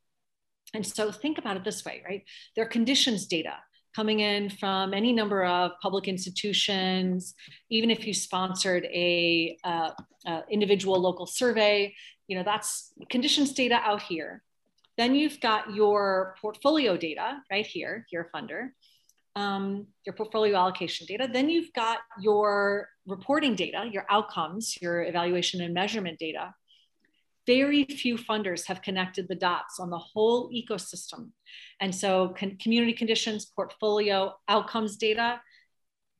[0.73, 2.23] And so think about it this way, right?
[2.55, 3.55] There are conditions data
[3.99, 7.35] coming in from any number of public institutions,
[7.69, 9.91] even if you sponsored a, uh,
[10.25, 11.93] uh, individual local survey,
[12.29, 14.41] you know, that's conditions data out here.
[14.97, 18.69] Then you've got your portfolio data right here, your funder
[19.35, 21.29] um, your portfolio allocation data.
[21.31, 26.53] Then you've got your reporting data, your outcomes, your evaluation and measurement data.
[27.49, 31.31] Very few funders have connected the dots on the whole ecosystem.
[31.79, 35.41] And so con- community conditions, portfolio, outcomes data,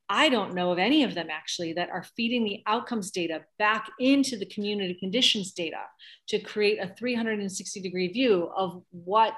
[0.10, 3.86] I don't know of any of them actually that are feeding the outcomes data back
[4.00, 5.84] into the community conditions data
[6.30, 9.36] to create a 360 degree view of what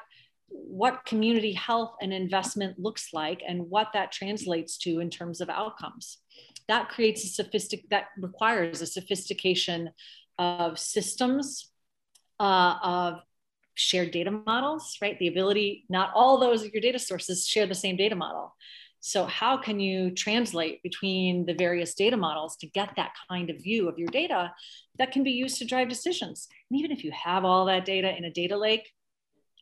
[0.48, 5.50] what community health and investment looks like and what that translates to in terms of
[5.50, 6.20] outcomes
[6.68, 9.90] that creates a sophistic that requires a sophistication
[10.38, 11.71] of systems
[12.42, 13.20] uh, of
[13.76, 15.18] shared data models right?
[15.20, 18.56] The ability not all those of your data sources share the same data model.
[19.00, 23.58] So how can you translate between the various data models to get that kind of
[23.58, 24.54] view of your data
[25.00, 26.48] that can be used to drive decisions?
[26.70, 28.92] And even if you have all that data in a data lake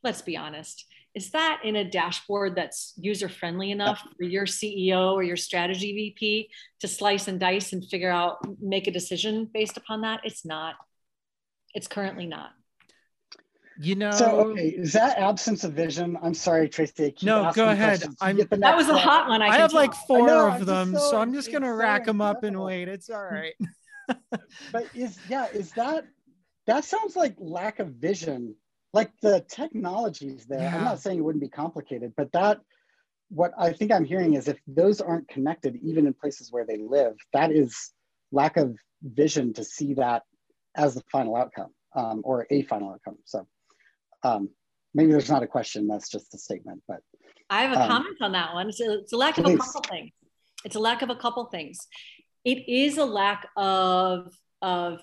[0.02, 5.12] let's be honest is that in a dashboard that's user friendly enough for your ceo
[5.13, 9.76] or your strategy vp to slice and dice and figure out make a decision based
[9.76, 10.22] upon that?
[10.24, 10.76] It's not.
[11.74, 12.52] It's currently not
[13.82, 16.18] you know so okay is that absence of vision?
[16.22, 18.04] I'm sorry tracy no go ahead.
[18.20, 19.80] I'm, that was a hot one i, I have tell.
[19.80, 22.89] like four know, of them so, so, i'm just gonna rack them up and wait.
[22.89, 23.54] It's all right.
[24.72, 26.06] But is yeah is that
[26.68, 28.56] that sounds like lack of vision.
[28.92, 30.60] Like the technologies there.
[30.60, 30.76] Yeah.
[30.76, 32.60] i'm not saying it wouldn't be complicated but that
[33.30, 36.78] what i think i'm hearing is if those aren't connected even in places where they
[36.78, 37.92] live that is
[38.32, 40.24] lack of vision to see that
[40.76, 43.48] as the final outcome um, or a final outcome so
[44.23, 44.49] um,
[44.93, 47.01] maybe there's not a question that's just a statement but
[47.49, 49.53] i have a um, comment on that one it's a, it's a lack please.
[49.53, 50.12] of a couple things
[50.65, 51.88] it's a lack of a couple things
[52.45, 54.99] it is a lack of of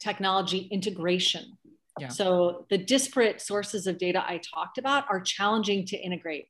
[0.00, 1.56] technology integration
[1.98, 2.08] yeah.
[2.08, 6.46] So the disparate sources of data I talked about are challenging to integrate.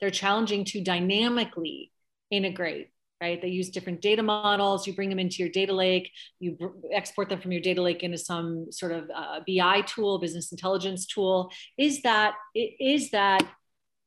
[0.00, 1.92] They're challenging to dynamically
[2.30, 3.40] integrate, right?
[3.40, 4.86] They use different data models.
[4.86, 6.56] You bring them into your data lake, you
[6.92, 11.06] export them from your data lake into some sort of uh, BI tool, business intelligence
[11.06, 11.50] tool.
[11.76, 13.46] Is that is that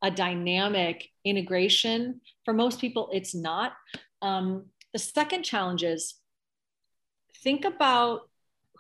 [0.01, 2.21] a dynamic integration?
[2.45, 3.73] For most people, it's not.
[4.21, 6.15] Um, the second challenge is
[7.43, 8.21] think about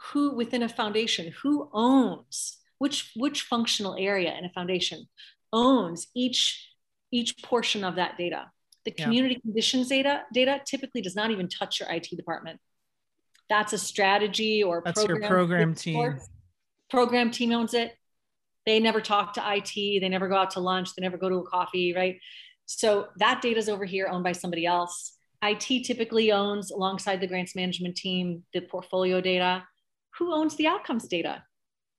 [0.07, 5.07] who within a foundation who owns which which functional area in a foundation
[5.53, 6.67] owns each
[7.11, 8.49] each portion of that data
[8.85, 9.41] the community yeah.
[9.41, 12.59] conditions data data typically does not even touch your IT department
[13.49, 16.19] that's a strategy or that's program your program team
[16.89, 17.93] program team owns it
[18.65, 21.37] they never talk to IT they never go out to lunch they never go to
[21.37, 22.19] a coffee right
[22.65, 27.27] so that data is over here owned by somebody else IT typically owns, alongside the
[27.27, 29.63] grants management team, the portfolio data
[30.17, 31.43] who owns the outcomes data?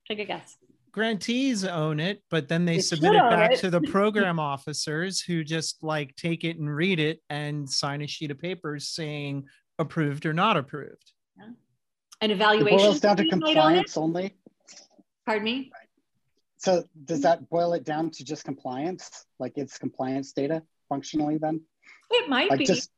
[0.06, 0.56] Take a guess.
[0.92, 3.60] Grantees own it, but then they, they submit it back it.
[3.60, 8.06] to the program officers who just like take it and read it and sign a
[8.06, 9.44] sheet of paper saying
[9.78, 11.12] approved or not approved.
[11.38, 11.46] Yeah.
[12.20, 12.78] An evaluation.
[12.78, 14.36] It boils down to compliance only.
[15.24, 15.72] Pardon me?
[16.58, 19.24] So does that boil it down to just compliance?
[19.38, 21.62] Like it's compliance data functionally then?
[22.10, 22.66] It might like be.
[22.66, 22.90] Just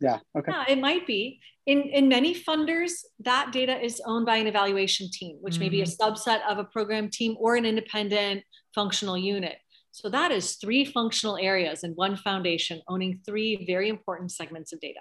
[0.00, 4.36] yeah okay yeah, it might be in in many funders that data is owned by
[4.36, 5.64] an evaluation team which mm-hmm.
[5.64, 6.02] may be a mm-hmm.
[6.02, 8.42] subset of a program team or an independent
[8.74, 9.56] functional unit
[9.92, 14.80] so that is three functional areas and one foundation owning three very important segments of
[14.80, 15.00] data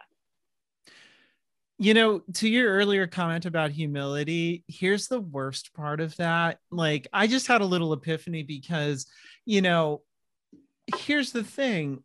[1.80, 7.08] you know to your earlier comment about humility here's the worst part of that like
[7.14, 9.06] i just had a little epiphany because
[9.46, 10.02] you know
[10.98, 12.04] here's the thing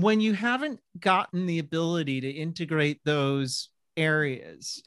[0.00, 4.80] when you haven't gotten the ability to integrate those areas,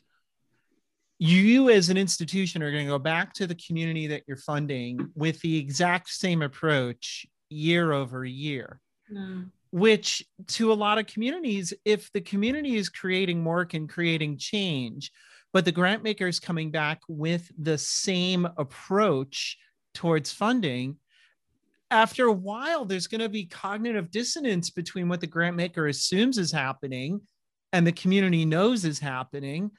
[1.19, 5.11] you as an institution are going to go back to the community that you're funding
[5.13, 8.79] with the exact same approach year over year.
[9.13, 9.49] Mm.
[9.71, 15.11] Which, to a lot of communities, if the community is creating work and creating change,
[15.53, 19.57] but the grant maker is coming back with the same approach
[19.93, 20.97] towards funding,
[21.91, 26.37] after a while, there's going to be cognitive dissonance between what the grant maker assumes
[26.37, 27.21] is happening
[27.73, 29.71] and the community knows is happening.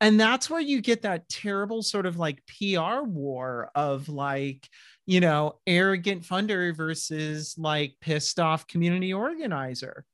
[0.00, 4.68] And that's where you get that terrible sort of like PR war of like,
[5.06, 10.04] you know, arrogant funder versus like pissed off community organizer.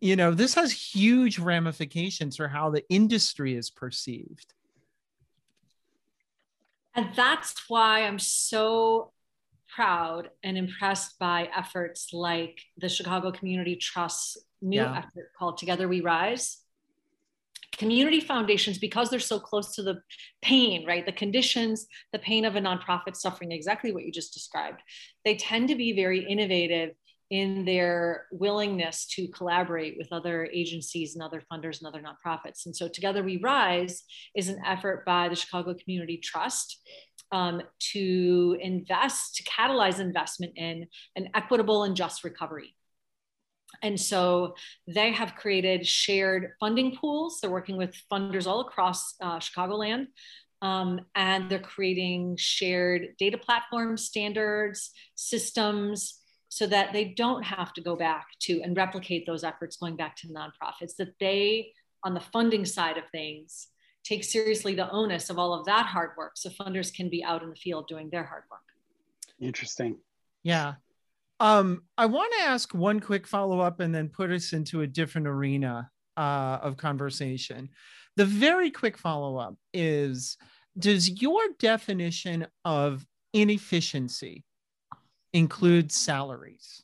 [0.00, 4.54] You know, this has huge ramifications for how the industry is perceived.
[6.94, 9.12] And that's why I'm so
[9.74, 14.98] proud and impressed by efforts like the Chicago Community Trust's new yeah.
[14.98, 16.58] effort called Together We Rise.
[17.78, 20.02] Community foundations, because they're so close to the
[20.42, 21.06] pain, right?
[21.06, 24.82] The conditions, the pain of a nonprofit suffering, exactly what you just described,
[25.24, 26.90] they tend to be very innovative
[27.30, 32.66] in their willingness to collaborate with other agencies and other funders and other nonprofits.
[32.66, 34.04] And so Together We Rise
[34.36, 36.86] is an effort by the Chicago Community Trust
[37.32, 37.62] um,
[37.92, 42.74] to invest, to catalyze investment in an equitable and just recovery.
[43.82, 44.54] And so
[44.86, 47.40] they have created shared funding pools.
[47.40, 50.08] They're working with funders all across uh, Chicagoland.
[50.60, 56.20] Um, and they're creating shared data platforms, standards, systems,
[56.50, 60.14] so that they don't have to go back to and replicate those efforts going back
[60.16, 61.72] to nonprofits, that they,
[62.04, 63.68] on the funding side of things,
[64.04, 67.42] take seriously the onus of all of that hard work so funders can be out
[67.42, 68.60] in the field doing their hard work.
[69.40, 69.96] Interesting.
[70.42, 70.74] Yeah.
[71.40, 74.86] Um, I want to ask one quick follow up and then put us into a
[74.86, 77.70] different arena uh, of conversation.
[78.16, 80.36] The very quick follow up is
[80.78, 84.44] Does your definition of inefficiency
[85.32, 86.82] include salaries?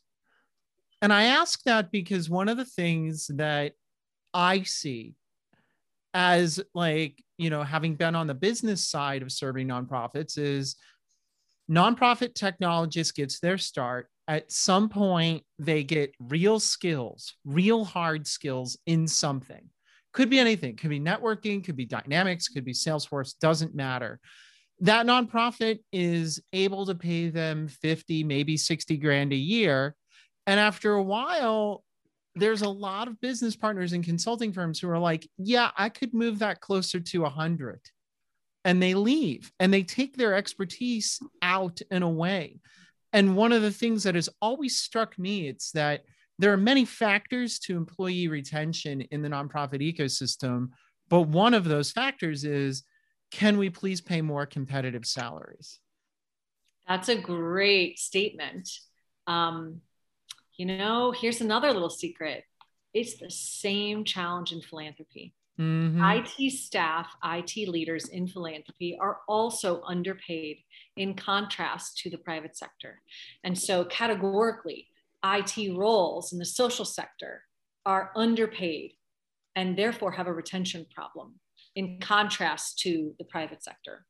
[1.01, 3.73] And I ask that because one of the things that
[4.33, 5.15] I see
[6.13, 10.75] as like, you know, having been on the business side of serving nonprofits is
[11.69, 14.07] nonprofit technologist gets their start.
[14.27, 19.69] At some point they get real skills real hard skills in something.
[20.13, 20.75] Could be anything.
[20.75, 24.19] Could be networking could be dynamics could be salesforce doesn't matter.
[24.81, 29.95] That nonprofit is able to pay them 50 maybe 60 grand a year.
[30.47, 31.83] And after a while
[32.35, 36.13] there's a lot of business partners and consulting firms who are like yeah i could
[36.13, 37.79] move that closer to 100
[38.65, 42.59] and they leave and they take their expertise out and away
[43.11, 46.01] and one of the things that has always struck me it's that
[46.37, 50.69] there are many factors to employee retention in the nonprofit ecosystem
[51.09, 52.83] but one of those factors is
[53.31, 55.79] can we please pay more competitive salaries?
[56.87, 58.69] That's a great statement.
[59.27, 59.81] Um,
[60.59, 62.43] you know here's another little secret
[62.93, 66.01] it's the same challenge in philanthropy Mm-hmm.
[66.01, 70.59] IT staff, IT leaders in philanthropy are also underpaid
[70.95, 73.01] in contrast to the private sector.
[73.43, 74.87] And so, categorically,
[75.23, 77.43] IT roles in the social sector
[77.85, 78.93] are underpaid
[79.55, 81.35] and therefore have a retention problem
[81.75, 84.05] in contrast to the private sector.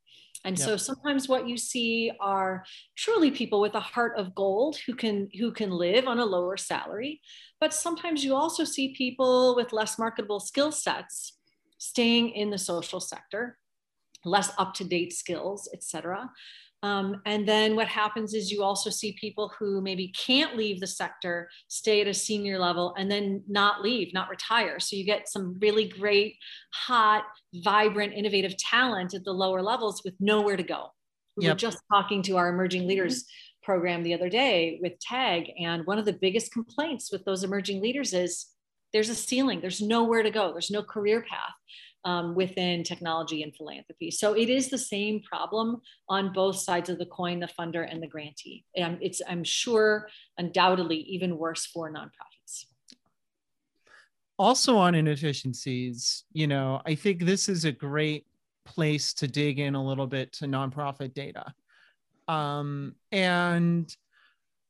[0.45, 0.65] And yep.
[0.65, 2.63] so sometimes what you see are
[2.95, 6.55] truly people with a heart of gold who can who can live on a lower
[6.55, 7.21] salary,
[7.59, 11.37] but sometimes you also see people with less marketable skill sets
[11.77, 13.57] staying in the social sector,
[14.23, 16.29] less up to date skills, etc.
[16.81, 20.87] Um, and then what happens is you also see people who maybe can't leave the
[20.87, 24.79] sector, stay at a senior level, and then not leave, not retire.
[24.79, 26.37] So you get some really great,
[26.73, 27.23] hot,
[27.53, 30.87] vibrant, innovative talent at the lower levels with nowhere to go.
[31.35, 31.55] We yep.
[31.55, 33.25] were just talking to our emerging leaders
[33.61, 37.81] program the other day with TAG, and one of the biggest complaints with those emerging
[37.81, 38.47] leaders is
[38.93, 41.53] there's a ceiling, there's nowhere to go, there's no career path
[42.05, 44.11] um, within technology and philanthropy.
[44.11, 48.01] So it is the same problem on both sides of the coin, the funder and
[48.01, 48.63] the grantee.
[48.75, 52.65] And it's, I'm sure, undoubtedly even worse for nonprofits.
[54.37, 58.25] Also on inefficiencies, you know, I think this is a great
[58.65, 61.53] place to dig in a little bit to nonprofit data.
[62.27, 63.93] Um, and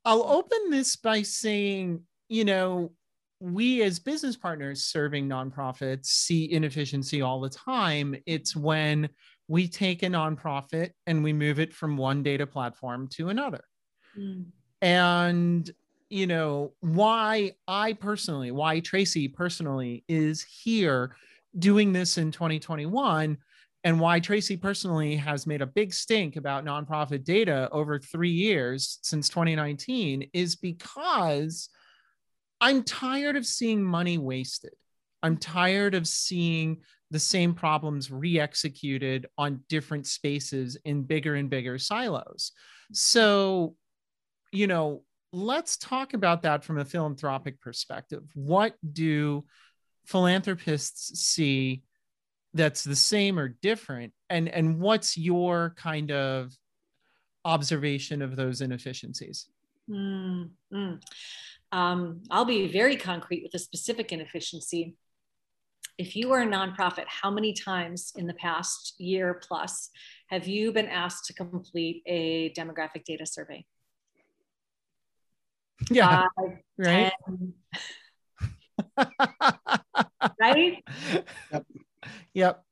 [0.05, 2.91] I'll open this by saying, you know,
[3.39, 8.15] we as business partners serving nonprofits see inefficiency all the time.
[8.25, 9.09] It's when
[9.47, 13.63] we take a nonprofit and we move it from one data platform to another.
[14.17, 14.45] Mm.
[14.81, 15.69] And
[16.09, 21.15] you know why I personally, why Tracy personally is here
[21.57, 23.37] doing this in 2021
[23.83, 28.99] and why Tracy personally has made a big stink about nonprofit data over 3 years
[29.01, 31.69] since 2019 is because
[32.61, 34.73] I'm tired of seeing money wasted.
[35.21, 36.81] I'm tired of seeing
[37.11, 42.51] the same problems re-executed on different spaces in bigger and bigger silos.
[42.93, 43.75] So,
[44.51, 48.23] you know, let's talk about that from a philanthropic perspective.
[48.33, 49.45] What do
[50.05, 51.83] philanthropists see
[52.53, 54.13] that's the same or different?
[54.29, 56.51] And and what's your kind of
[57.45, 59.47] observation of those inefficiencies?
[59.89, 60.95] Mm-hmm.
[61.71, 64.95] Um, I'll be very concrete with a specific inefficiency.
[65.97, 69.89] If you are a nonprofit, how many times in the past year plus
[70.27, 73.65] have you been asked to complete a demographic data survey?
[75.91, 76.27] Yeah.
[76.37, 77.13] Five, right.
[77.27, 77.53] 10,
[80.39, 80.83] right?
[81.51, 81.65] Yep.
[82.33, 82.63] Yep.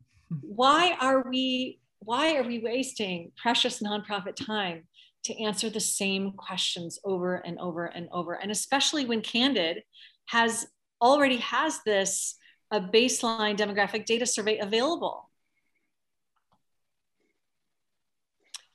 [0.41, 4.83] Why are we why are we wasting precious nonprofit time
[5.27, 8.33] to answer the same questions over and over and over.
[8.33, 9.83] And especially when Candid
[10.27, 10.67] has
[11.01, 12.35] already has this
[12.71, 15.29] a baseline demographic data survey available.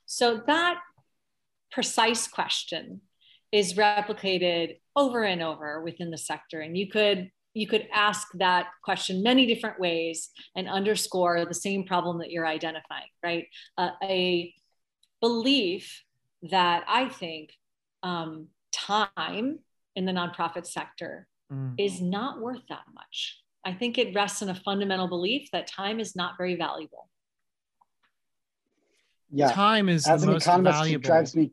[0.05, 0.79] So that
[1.71, 3.01] precise question
[3.51, 6.61] is replicated over and over within the sector.
[6.61, 11.83] And you could you could ask that question many different ways and underscore the same
[11.83, 13.45] problem that you're identifying, right?
[13.77, 14.51] Uh, a
[15.21, 16.03] belief
[16.43, 17.51] that I think
[18.01, 19.59] um, time
[19.95, 21.73] in the nonprofit sector mm.
[21.77, 23.39] is not worth that much.
[23.65, 27.09] I think it rests in a fundamental belief that time is not very valuable.
[29.31, 31.03] Yeah, time is as an economist, valuable.
[31.03, 31.51] it drives me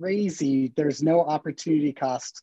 [0.00, 0.72] crazy.
[0.76, 2.42] There's no opportunity cost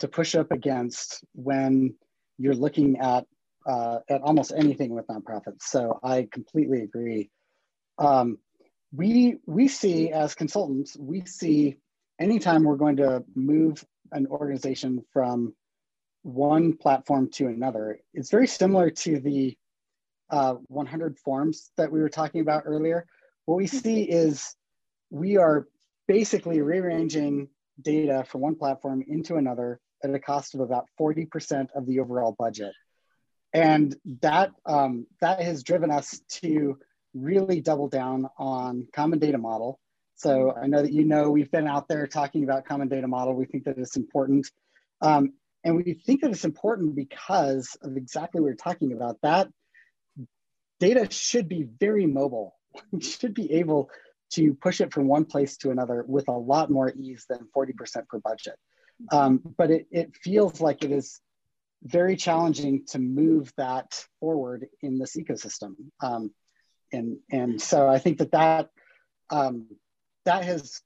[0.00, 1.94] to push up against when
[2.38, 3.24] you're looking at
[3.66, 5.62] uh, at almost anything with nonprofits.
[5.62, 7.30] So I completely agree.
[7.98, 8.38] Um,
[8.94, 11.76] we we see as consultants, we see
[12.20, 15.54] anytime we're going to move an organization from
[16.22, 19.56] one platform to another, it's very similar to the
[20.30, 23.06] uh, 100 forms that we were talking about earlier.
[23.44, 24.54] What we see is
[25.10, 25.66] we are
[26.08, 27.48] basically rearranging
[27.80, 32.34] data from one platform into another at a cost of about 40% of the overall
[32.38, 32.72] budget.
[33.52, 36.78] And that, um, that has driven us to
[37.14, 39.78] really double down on common data model.
[40.16, 43.34] So I know that you know we've been out there talking about common data model.
[43.34, 44.46] We think that it's important.
[45.00, 45.32] Um,
[45.64, 49.18] and we think that it's important because of exactly what we're talking about.
[49.22, 49.48] That
[50.78, 52.54] data should be very mobile.
[52.92, 53.90] you should be able
[54.32, 58.08] to push it from one place to another with a lot more ease than 40%
[58.08, 58.56] per budget.
[59.10, 61.20] Um, but it, it feels like it is
[61.82, 65.74] very challenging to move that forward in this ecosystem.
[66.00, 66.32] Um,
[66.92, 68.70] and, and so I think that that,
[69.30, 69.66] um,
[70.24, 70.80] that has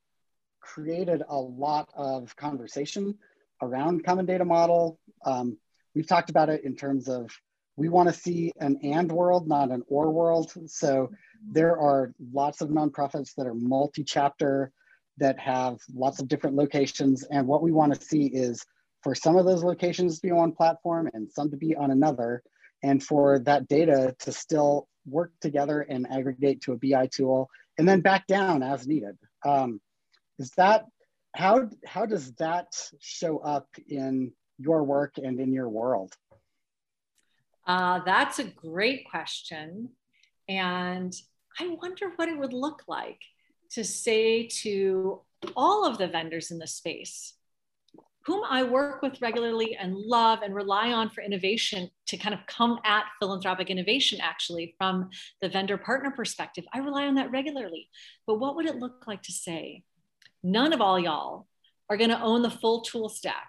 [0.60, 3.18] created a lot of conversation
[3.62, 4.98] around common data model.
[5.24, 5.58] Um,
[5.94, 7.30] we've talked about it in terms of
[7.76, 10.52] we want to see an and world, not an or world.
[10.66, 11.10] So
[11.52, 14.72] there are lots of nonprofits that are multi-chapter
[15.18, 17.24] that have lots of different locations.
[17.24, 18.64] And what we want to see is
[19.02, 21.90] for some of those locations to be on one platform and some to be on
[21.90, 22.42] another,
[22.82, 27.48] and for that data to still work together and aggregate to a BI tool
[27.78, 29.16] and then back down as needed.
[29.44, 29.80] Um,
[30.38, 30.86] is that
[31.34, 36.12] how how does that show up in your work and in your world?
[37.66, 39.90] Uh, that's a great question,
[40.48, 41.14] and
[41.60, 43.20] I wonder what it would look like
[43.72, 45.20] to say to
[45.54, 47.34] all of the vendors in the space
[48.28, 52.40] whom I work with regularly and love and rely on for innovation to kind of
[52.46, 55.08] come at philanthropic innovation actually from
[55.40, 56.66] the vendor partner perspective.
[56.74, 57.88] I rely on that regularly.
[58.26, 59.82] But what would it look like to say,
[60.42, 61.46] none of all y'all
[61.88, 63.48] are going to own the full tool stack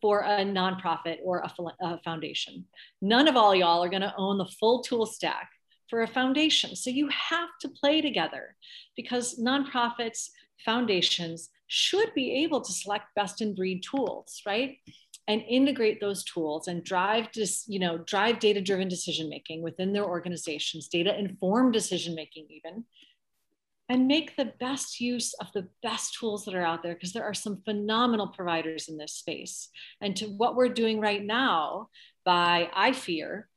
[0.00, 2.64] for a nonprofit or a, a foundation?
[3.02, 5.50] None of all y'all are going to own the full tool stack
[5.90, 6.74] for a foundation.
[6.74, 8.56] So you have to play together
[8.96, 10.30] because nonprofits,
[10.64, 14.78] foundations should be able to select best in breed tools, right?
[15.28, 20.04] And integrate those tools and drive just, you know, drive data-driven decision making within their
[20.04, 22.84] organizations, data-informed decision making even,
[23.88, 27.24] and make the best use of the best tools that are out there because there
[27.24, 29.68] are some phenomenal providers in this space.
[30.00, 31.88] And to what we're doing right now
[32.24, 33.48] by I fear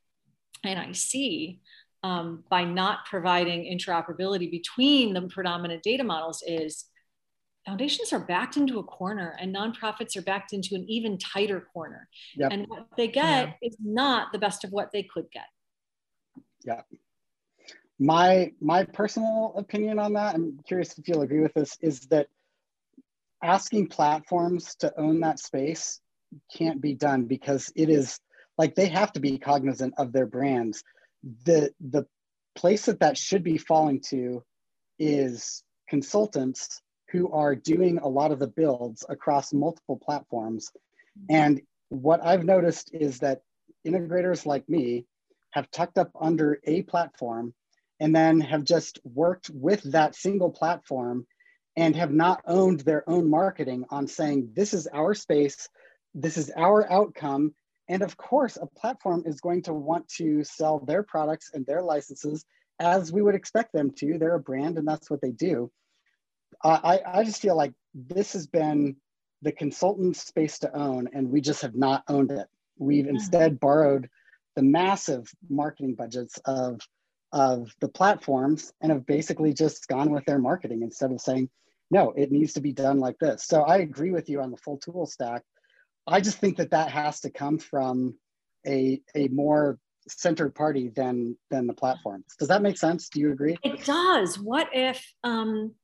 [0.64, 1.60] and I see
[2.02, 6.86] um, by not providing interoperability between the predominant data models is
[7.70, 12.08] foundations are backed into a corner and nonprofits are backed into an even tighter corner.
[12.36, 12.52] Yep.
[12.52, 13.68] And what they get yeah.
[13.68, 15.46] is not the best of what they could get.
[16.64, 16.82] Yeah.
[18.00, 22.26] My my personal opinion on that, I'm curious if you'll agree with this, is that
[23.40, 26.00] asking platforms to own that space
[26.52, 28.18] can't be done because it is
[28.58, 30.82] like they have to be cognizant of their brands
[31.44, 32.06] the the
[32.54, 34.42] place that that should be falling to
[34.98, 40.70] is consultants who are doing a lot of the builds across multiple platforms
[41.28, 43.42] and what i've noticed is that
[43.86, 45.04] integrators like me
[45.50, 47.52] have tucked up under a platform
[47.98, 51.26] and then have just worked with that single platform
[51.76, 55.68] and have not owned their own marketing on saying this is our space
[56.14, 57.54] this is our outcome
[57.90, 61.82] and of course, a platform is going to want to sell their products and their
[61.82, 62.44] licenses
[62.78, 64.16] as we would expect them to.
[64.16, 65.72] They're a brand and that's what they do.
[66.62, 68.96] I, I just feel like this has been
[69.42, 72.46] the consultant space to own, and we just have not owned it.
[72.78, 74.08] We've instead borrowed
[74.56, 76.80] the massive marketing budgets of,
[77.32, 81.48] of the platforms and have basically just gone with their marketing instead of saying,
[81.90, 83.44] no, it needs to be done like this.
[83.44, 85.42] So I agree with you on the full tool stack.
[86.06, 88.16] I just think that that has to come from
[88.66, 89.78] a a more
[90.08, 92.26] centered party than than the platforms.
[92.38, 93.08] Does that make sense?
[93.08, 93.56] Do you agree?
[93.62, 94.38] It does.
[94.38, 95.74] What if um,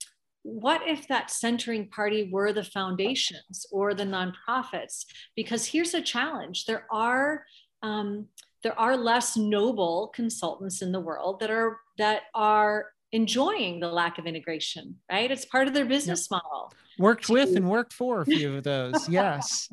[0.47, 5.05] what if that centering party were the foundations or the nonprofits?
[5.35, 7.45] Because here's a challenge: there are
[7.83, 8.29] um,
[8.63, 14.19] there are less noble consultants in the world that are that are enjoying the lack
[14.19, 14.95] of integration.
[15.11, 15.31] Right?
[15.31, 16.41] It's part of their business yep.
[16.43, 16.73] model.
[16.97, 19.09] Worked to, with and worked for a few of those.
[19.09, 19.69] Yes.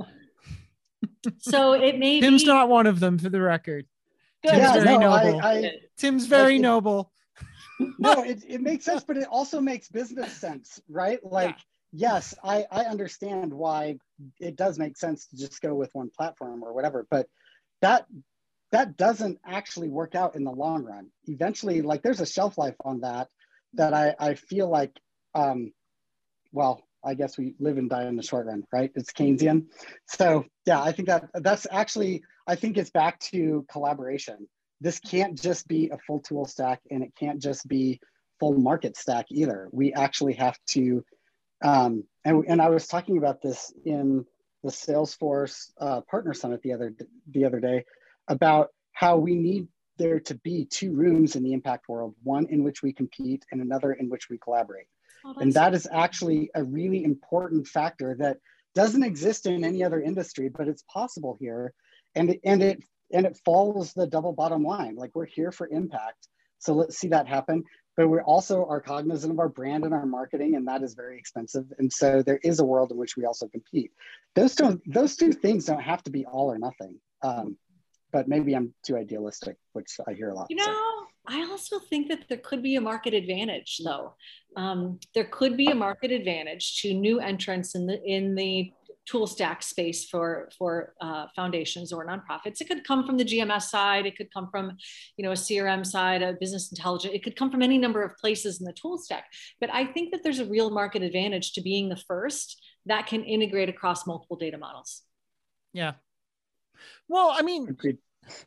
[1.38, 2.20] so it may.
[2.20, 3.86] Tim's be, not one of them, for the record.
[4.44, 5.42] Tim's yeah, very no, noble.
[5.42, 7.12] I, I, Tim's very noble
[7.80, 11.20] no, it, it makes sense, but it also makes business sense, right?
[11.24, 11.56] Like,
[11.92, 12.12] yeah.
[12.12, 13.98] yes, I, I understand why
[14.40, 17.28] it does make sense to just go with one platform or whatever, but
[17.82, 18.06] that
[18.72, 21.10] that doesn't actually work out in the long run.
[21.28, 23.28] Eventually, like there's a shelf life on that
[23.76, 25.00] that I, I feel like
[25.36, 25.72] um,
[26.52, 28.92] well, I guess we live and die in the short run, right?
[28.96, 29.66] It's Keynesian.
[30.08, 34.48] So yeah, I think that that's actually I think it's back to collaboration
[34.84, 38.02] this can't just be a full tool stack and it can't just be
[38.40, 39.70] full market stack either.
[39.72, 41.06] We actually have to,
[41.64, 44.26] um, and, and I was talking about this in
[44.62, 46.94] the Salesforce uh, Partner Summit the other
[47.32, 47.86] the other day
[48.28, 49.68] about how we need
[49.98, 53.62] there to be two rooms in the impact world, one in which we compete and
[53.62, 54.88] another in which we collaborate.
[55.26, 58.38] Oh, and that is actually a really important factor that
[58.76, 61.74] doesn't exist in any other industry, but it's possible here.
[62.16, 62.84] And, and it
[63.14, 64.96] and it follows the double bottom line.
[64.96, 66.28] Like we're here for impact.
[66.60, 67.64] So let's see that happen.
[67.96, 71.18] But we also are cognizant of our brand and our marketing, and that is very
[71.18, 71.66] expensive.
[71.78, 73.92] And so there is a world in which we also compete.
[74.34, 77.00] Those two, those two things don't have to be all or nothing.
[77.22, 77.56] Um,
[78.12, 80.48] but maybe I'm too idealistic, which I hear a lot.
[80.50, 81.08] You know, so.
[81.28, 84.16] I also think that there could be a market advantage, though.
[84.56, 88.72] Um, there could be a market advantage to new entrants in the in the
[89.06, 92.62] tool stack space for for uh, foundations or nonprofits.
[92.62, 94.06] It could come from the GMS side.
[94.06, 94.78] It could come from,
[95.18, 97.14] you know, a CRM side, a business intelligence.
[97.14, 99.26] It could come from any number of places in the tool stack.
[99.60, 103.24] But I think that there's a real market advantage to being the first that can
[103.24, 105.02] integrate across multiple data models.
[105.74, 105.94] Yeah.
[107.08, 107.98] Well, I mean, Agreed.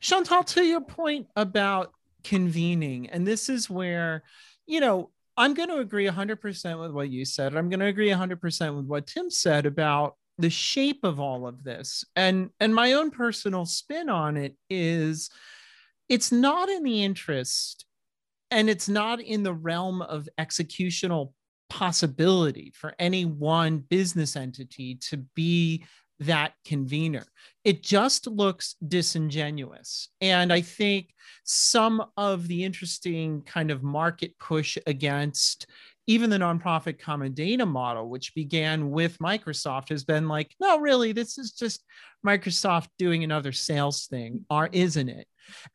[0.00, 1.92] Chantal, to your point about
[2.24, 4.22] convening, and this is where,
[4.66, 7.54] you know, I'm going to agree 100% with what you said.
[7.54, 11.64] I'm going to agree 100% with what Tim said about the shape of all of
[11.64, 15.30] this and and my own personal spin on it is
[16.08, 17.86] it's not in the interest
[18.50, 21.32] and it's not in the realm of executional
[21.68, 25.84] possibility for any one business entity to be
[26.20, 27.24] that convener.
[27.64, 30.08] It just looks disingenuous.
[30.20, 31.10] And I think
[31.44, 35.66] some of the interesting kind of market push against
[36.06, 41.12] even the nonprofit common data model, which began with Microsoft, has been like, no, really,
[41.12, 41.84] this is just
[42.24, 45.26] Microsoft doing another sales thing, or isn't it?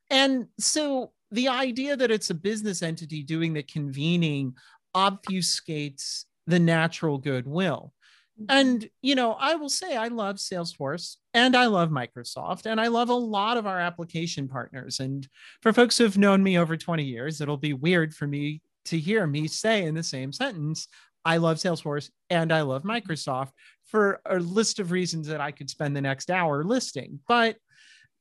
[0.10, 4.56] And so the idea that it's a business entity doing the convening
[4.96, 7.94] obfuscates the natural goodwill.
[8.40, 8.46] Mm-hmm.
[8.50, 12.88] And, you know, I will say I love Salesforce and I love Microsoft and I
[12.88, 15.00] love a lot of our application partners.
[15.00, 15.28] And
[15.62, 18.98] for folks who have known me over 20 years, it'll be weird for me to
[18.98, 20.88] hear me say in the same sentence,
[21.24, 23.52] I love Salesforce and I love Microsoft
[23.86, 27.20] for a list of reasons that I could spend the next hour listing.
[27.28, 27.58] But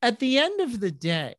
[0.02, 1.36] at the end of the day,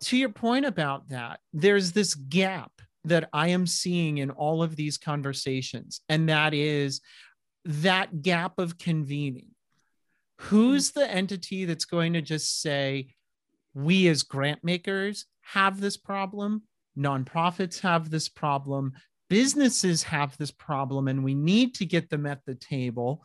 [0.00, 2.72] to your point about that, there's this gap
[3.04, 7.00] that I am seeing in all of these conversations, and that is
[7.64, 9.48] that gap of convening.
[10.40, 13.14] Who's the entity that's going to just say,
[13.74, 16.62] we as grant makers have this problem?
[16.98, 18.92] Nonprofits have this problem.
[19.30, 23.22] Businesses have this problem, and we need to get them at the table.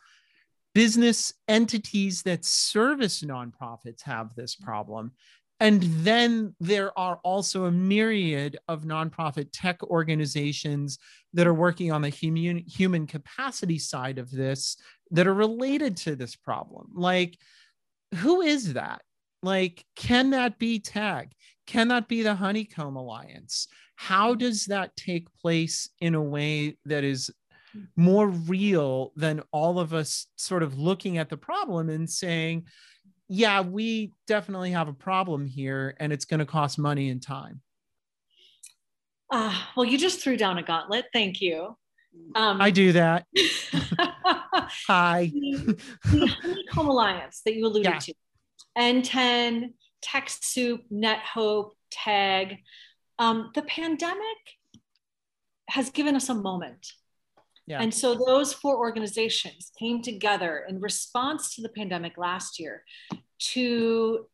[0.74, 5.12] Business entities that service nonprofits have this problem.
[5.60, 10.98] And then there are also a myriad of nonprofit tech organizations
[11.34, 14.76] that are working on the human, human capacity side of this
[15.10, 16.90] that are related to this problem.
[16.94, 17.36] Like,
[18.14, 19.02] who is that?
[19.42, 21.32] Like, can that be TAG?
[21.68, 23.68] Can that be the Honeycomb Alliance?
[23.94, 27.30] How does that take place in a way that is
[27.94, 32.64] more real than all of us sort of looking at the problem and saying,
[33.28, 37.60] yeah, we definitely have a problem here and it's going to cost money and time?
[39.30, 41.04] Uh, well, you just threw down a gauntlet.
[41.12, 41.76] Thank you.
[42.34, 43.26] Um, I do that.
[44.88, 45.30] Hi.
[45.34, 47.98] The, the Honeycomb Alliance that you alluded yeah.
[47.98, 48.14] to,
[48.78, 49.74] NTEN,
[50.04, 52.58] TechSoup, NetHope, TAG.
[53.18, 54.38] Um, the pandemic
[55.68, 56.92] has given us a moment.
[57.66, 57.82] Yeah.
[57.82, 62.82] And so those four organizations came together in response to the pandemic last year
[63.40, 64.26] to,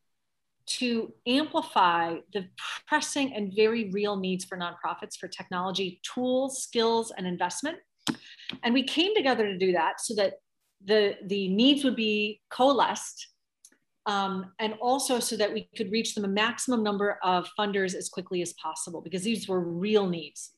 [0.67, 2.45] to amplify the
[2.87, 7.77] pressing and very real needs for nonprofits for technology tools, skills, and investment.
[8.63, 10.35] And we came together to do that so that
[10.83, 13.27] the, the needs would be coalesced
[14.05, 18.09] um, and also so that we could reach them a maximum number of funders as
[18.09, 20.51] quickly as possible because these were real needs.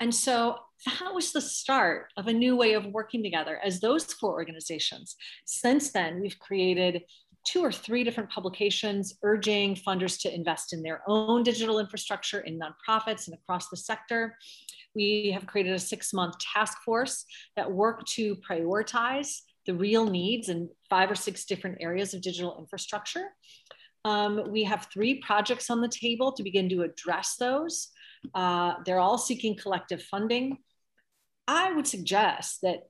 [0.00, 4.04] And so that was the start of a new way of working together as those
[4.04, 5.16] four organizations.
[5.44, 7.02] Since then, we've created
[7.44, 12.58] two or three different publications urging funders to invest in their own digital infrastructure in
[12.58, 14.36] nonprofits and across the sector.
[14.94, 17.24] We have created a six month task force
[17.54, 22.56] that work to prioritize the real needs in five or six different areas of digital
[22.58, 23.28] infrastructure.
[24.04, 27.88] Um, we have three projects on the table to begin to address those.
[28.34, 30.58] Uh, they're all seeking collective funding.
[31.48, 32.84] I would suggest that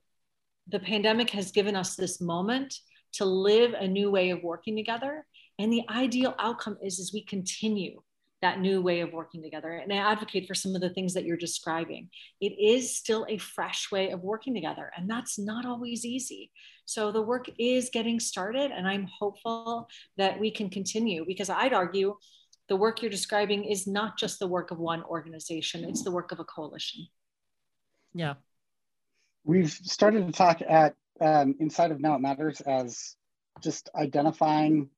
[0.69, 2.75] the pandemic has given us this moment
[3.15, 5.25] to live a new way of working together.
[5.59, 8.03] And the ideal outcome is, is we continue
[8.47, 9.73] that new way of working together.
[9.73, 12.09] And I advocate for some of the things that you're describing.
[12.41, 16.53] It is still a fresh way of working together, and that's not always easy.
[16.85, 21.73] So the work is getting started, and I'm hopeful that we can continue because I'd
[21.73, 22.15] argue
[22.69, 26.31] the work you're describing is not just the work of one organization, it's the work
[26.31, 27.09] of a coalition.
[28.15, 28.35] Yeah.
[29.43, 33.17] We've started to talk at um, inside of Now It Matters as
[33.61, 34.89] just identifying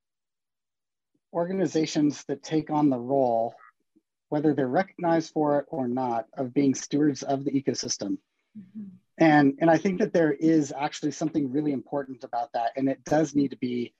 [1.32, 3.54] organizations that take on the role,
[4.28, 8.18] whether they're recognized for it or not, of being stewards of the ecosystem.
[8.58, 8.88] Mm-hmm.
[9.18, 12.72] And, and I think that there is actually something really important about that.
[12.76, 13.92] And it does need to be,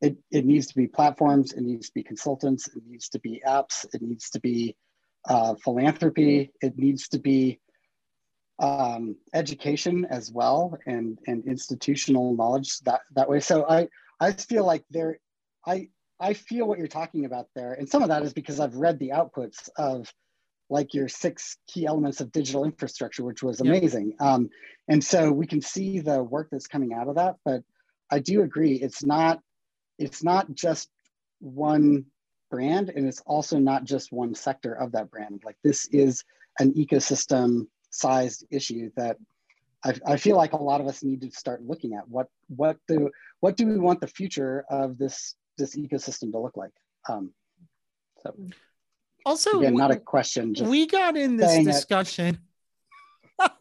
[0.00, 3.42] it, it needs to be platforms, it needs to be consultants, it needs to be
[3.46, 4.74] apps, it needs to be
[5.28, 7.60] uh, philanthropy, it needs to be
[8.58, 13.40] um, education as well and, and institutional knowledge that, that way.
[13.40, 13.88] So I,
[14.20, 15.18] I feel like there,
[15.66, 15.88] I,
[16.22, 17.72] I feel what you're talking about there.
[17.74, 20.10] And some of that is because I've read the outputs of
[20.70, 24.14] like your six key elements of digital infrastructure, which was amazing.
[24.20, 24.48] Um,
[24.88, 27.36] and so we can see the work that's coming out of that.
[27.44, 27.62] But
[28.10, 29.40] I do agree, it's not,
[29.98, 30.88] it's not just
[31.40, 32.06] one
[32.50, 35.42] brand and it's also not just one sector of that brand.
[35.44, 36.22] Like this is
[36.60, 39.16] an ecosystem sized issue that
[39.84, 42.76] I, I, feel like a lot of us need to start looking at what what
[42.86, 43.10] do
[43.40, 46.72] what do we want the future of this this ecosystem to look like.
[47.08, 47.32] Um,
[48.22, 48.34] so
[49.24, 50.54] also again, not a question.
[50.62, 52.38] we got in this discussion.
[53.38, 53.58] but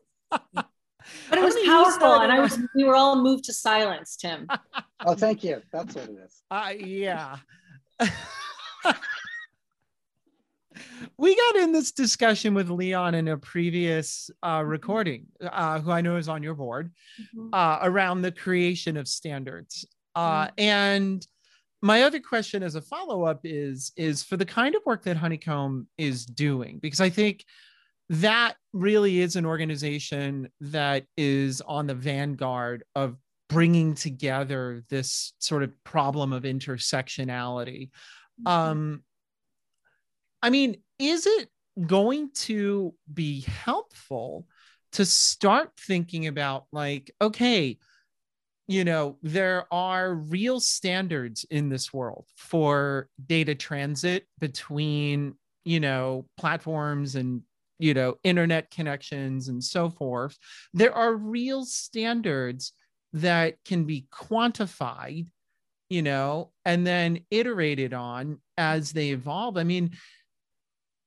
[1.32, 4.48] it was powerful, and I was we were all moved to silence, Tim.
[5.06, 5.62] oh, thank you.
[5.72, 6.42] That's what it is.
[6.52, 7.38] Uh, yeah.
[11.18, 16.02] we got in this discussion with Leon in a previous uh, recording, uh, who I
[16.02, 16.92] know is on your board,
[17.36, 17.54] mm-hmm.
[17.54, 19.86] uh, around the creation of standards.
[20.16, 20.54] Uh, mm-hmm.
[20.58, 21.28] And
[21.82, 25.88] my other question as a follow-up is is for the kind of work that Honeycomb
[25.98, 27.46] is doing because i think
[28.10, 33.16] that really is an organization that is on the vanguard of
[33.48, 37.90] bringing together this sort of problem of intersectionality
[38.42, 38.48] mm-hmm.
[38.48, 39.04] um
[40.42, 41.50] i mean is it
[41.88, 44.46] going to be helpful
[44.92, 47.78] to start thinking about like okay
[48.68, 55.36] you know, there are real standards in this world for data transit between,
[55.66, 57.42] you know, platforms and,
[57.80, 60.38] you know, internet connections and so forth.
[60.74, 62.74] There are real standards
[63.14, 65.28] that can be quantified,
[65.90, 69.58] you know, and then iterated on as they evolve.
[69.58, 69.92] I mean,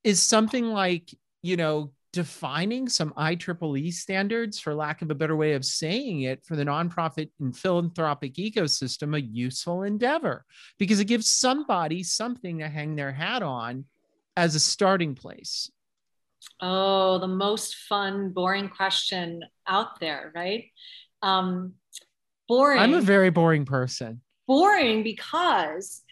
[0.03, 5.55] is something like, you know, defining some IEEE standards, for lack of a better way
[5.55, 10.45] of saying it, for the nonprofit and philanthropic ecosystem, a useful endeavor
[10.79, 13.85] because it gives somebody something to hang their hat on
[14.37, 15.71] as a starting place.
[16.61, 20.67] Oh, the most fun, boring question out there, right?
[21.21, 21.75] Um,
[22.47, 22.79] boring.
[22.79, 24.21] I'm a very boring person.
[24.47, 26.03] Boring because,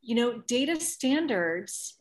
[0.00, 1.98] you know, data standards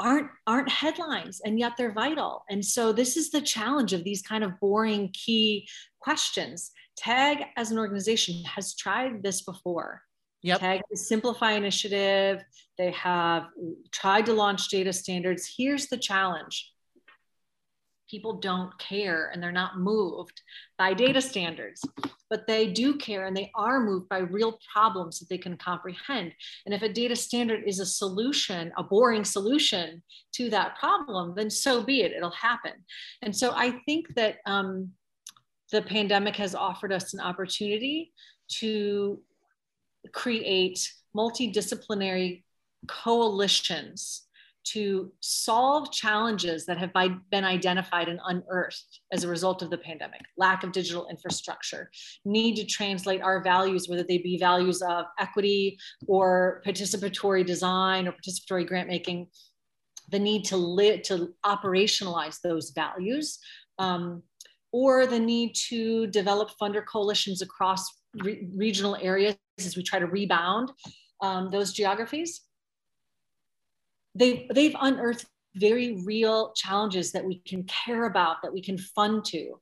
[0.00, 4.22] aren't aren't headlines and yet they're vital and so this is the challenge of these
[4.22, 5.68] kind of boring key
[6.00, 10.02] questions TAG as an organization has tried this before
[10.42, 10.60] Yep.
[10.60, 12.42] TAG the Simplify initiative.
[12.78, 13.48] They have
[13.92, 15.52] tried to launch data standards.
[15.56, 16.72] Here's the challenge
[18.10, 20.42] people don't care and they're not moved
[20.76, 21.80] by data standards,
[22.30, 26.32] but they do care and they are moved by real problems that they can comprehend.
[26.64, 30.02] And if a data standard is a solution, a boring solution
[30.34, 32.72] to that problem, then so be it, it'll happen.
[33.22, 34.92] And so I think that um,
[35.72, 38.12] the pandemic has offered us an opportunity
[38.60, 39.20] to
[40.12, 42.44] create multidisciplinary
[42.86, 44.28] coalitions
[44.64, 46.92] to solve challenges that have
[47.30, 50.20] been identified and unearthed as a result of the pandemic.
[50.36, 51.90] Lack of digital infrastructure
[52.24, 58.12] need to translate our values whether they be values of equity or participatory design or
[58.12, 59.26] participatory grant making
[60.10, 63.38] the need to live to operationalize those values
[63.78, 64.22] um,
[64.72, 67.86] or the need to develop funder coalitions across
[68.22, 70.70] re- regional areas as we try to rebound
[71.22, 72.42] um, those geographies
[74.14, 79.24] they, they've unearthed very real challenges that we can care about, that we can fund
[79.26, 79.60] to.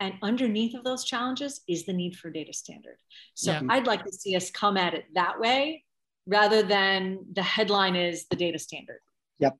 [0.00, 2.98] And underneath of those challenges is the need for data standard.
[3.34, 3.62] So yeah.
[3.68, 5.84] I'd like to see us come at it that way
[6.26, 9.00] rather than the headline is the data standard.
[9.38, 9.56] Yep.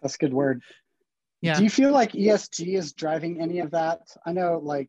[0.00, 0.62] That's a good word.
[1.40, 1.56] Yeah.
[1.56, 4.00] Do you feel like ESG is driving any of that?
[4.24, 4.88] I know like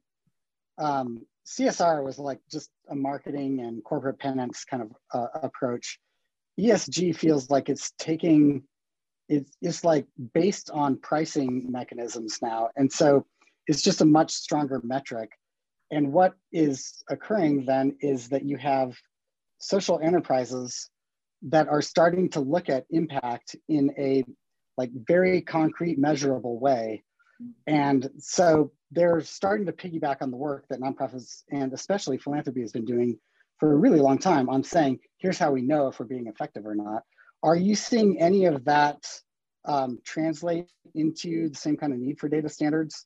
[0.78, 6.00] um, CSR was like just a marketing and corporate penance kind of uh, approach.
[6.60, 8.64] ESG feels like it's taking
[9.30, 12.70] it's, it's like based on pricing mechanisms now.
[12.76, 13.26] And so
[13.68, 15.32] it's just a much stronger metric.
[15.92, 18.96] And what is occurring then is that you have
[19.60, 20.90] social enterprises
[21.44, 24.24] that are starting to look at impact in a
[24.78, 27.04] like very concrete measurable way
[27.68, 32.72] and so they're starting to piggyback on the work that nonprofits and especially philanthropy has
[32.72, 33.18] been doing
[33.60, 36.66] for a really long time on saying, here's how we know if we're being effective
[36.66, 37.04] or not.
[37.42, 39.06] Are you seeing any of that
[39.66, 43.06] um, translate into the same kind of need for data standards?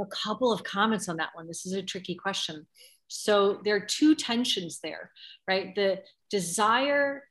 [0.00, 1.48] a couple of comments on that one.
[1.48, 2.66] This is a tricky question.
[3.08, 5.10] So there are two tensions there,
[5.46, 5.74] right?
[5.74, 7.24] The desire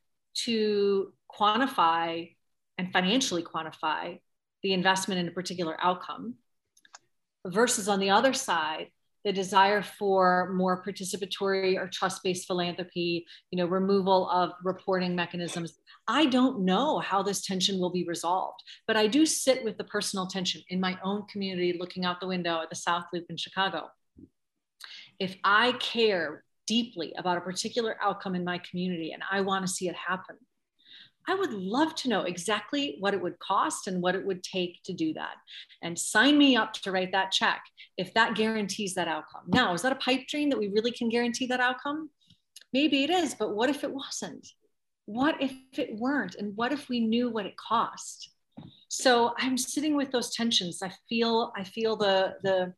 [0.46, 2.36] to quantify
[2.78, 4.20] and financially quantify
[4.64, 6.36] the investment in a particular outcome
[7.46, 8.88] versus on the other side,
[9.28, 15.74] the desire for more participatory or trust-based philanthropy, you know, removal of reporting mechanisms.
[16.08, 19.84] I don't know how this tension will be resolved, but I do sit with the
[19.84, 23.36] personal tension in my own community, looking out the window at the South Loop in
[23.36, 23.90] Chicago.
[25.20, 29.74] If I care deeply about a particular outcome in my community and I want to
[29.74, 30.38] see it happen,
[31.28, 34.82] I would love to know exactly what it would cost and what it would take
[34.84, 35.36] to do that.
[35.82, 37.62] And sign me up to write that check
[37.98, 39.44] if that guarantees that outcome.
[39.48, 42.10] Now, is that a pipe dream that we really can guarantee that outcome?
[42.72, 44.48] Maybe it is, but what if it wasn't?
[45.06, 46.36] What if it weren't?
[46.36, 48.30] And what if we knew what it cost?
[48.90, 50.82] So I'm sitting with those tensions.
[50.82, 52.74] I feel, I feel the, the,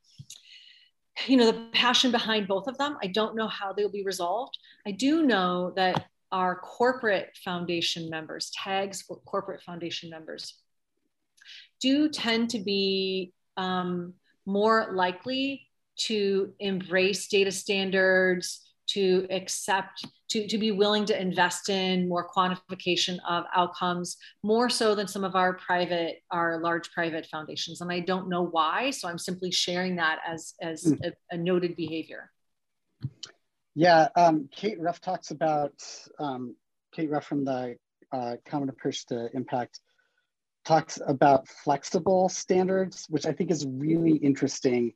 [1.28, 2.98] you know, the passion behind both of them.
[3.04, 4.58] I don't know how they'll be resolved.
[4.88, 10.56] I do know that our corporate foundation members, TAG's for corporate foundation members,
[11.82, 14.14] do tend to be um,
[14.46, 15.68] more likely
[15.98, 23.20] to embrace data standards, to accept, to, to be willing to invest in more quantification
[23.28, 27.82] of outcomes, more so than some of our private, our large private foundations.
[27.82, 31.00] And I don't know why, so I'm simply sharing that as, as mm.
[31.06, 32.32] a, a noted behavior.
[33.80, 35.72] Yeah, um, Kate Ruff talks about,
[36.20, 36.54] um,
[36.92, 37.78] Kate Ruff from the
[38.12, 39.80] uh, Common Approach to Impact
[40.66, 44.92] talks about flexible standards, which I think is really interesting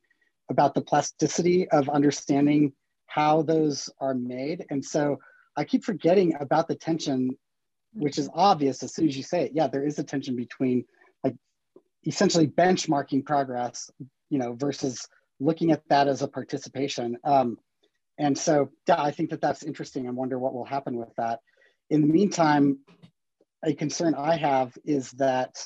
[0.50, 2.74] about the plasticity of understanding
[3.06, 4.66] how those are made.
[4.68, 5.16] And so
[5.56, 7.30] I keep forgetting about the tension,
[7.94, 9.52] which is obvious as soon as you say it.
[9.54, 10.84] Yeah, there is a tension between
[11.24, 11.36] like
[12.06, 13.90] essentially benchmarking progress,
[14.28, 15.08] you know, versus
[15.40, 17.16] looking at that as a participation.
[17.24, 17.56] Um,
[18.18, 20.06] and so I think that that's interesting.
[20.06, 21.40] I wonder what will happen with that.
[21.90, 22.78] In the meantime,
[23.64, 25.56] a concern I have is that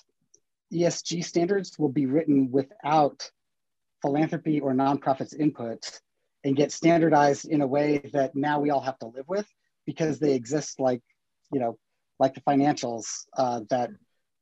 [0.73, 3.31] ESG standards will be written without
[4.03, 6.01] philanthropy or nonprofits input
[6.45, 9.47] and get standardized in a way that now we all have to live with
[9.87, 11.03] because they exist like,
[11.53, 11.79] you know,
[12.19, 13.91] like the financials uh, that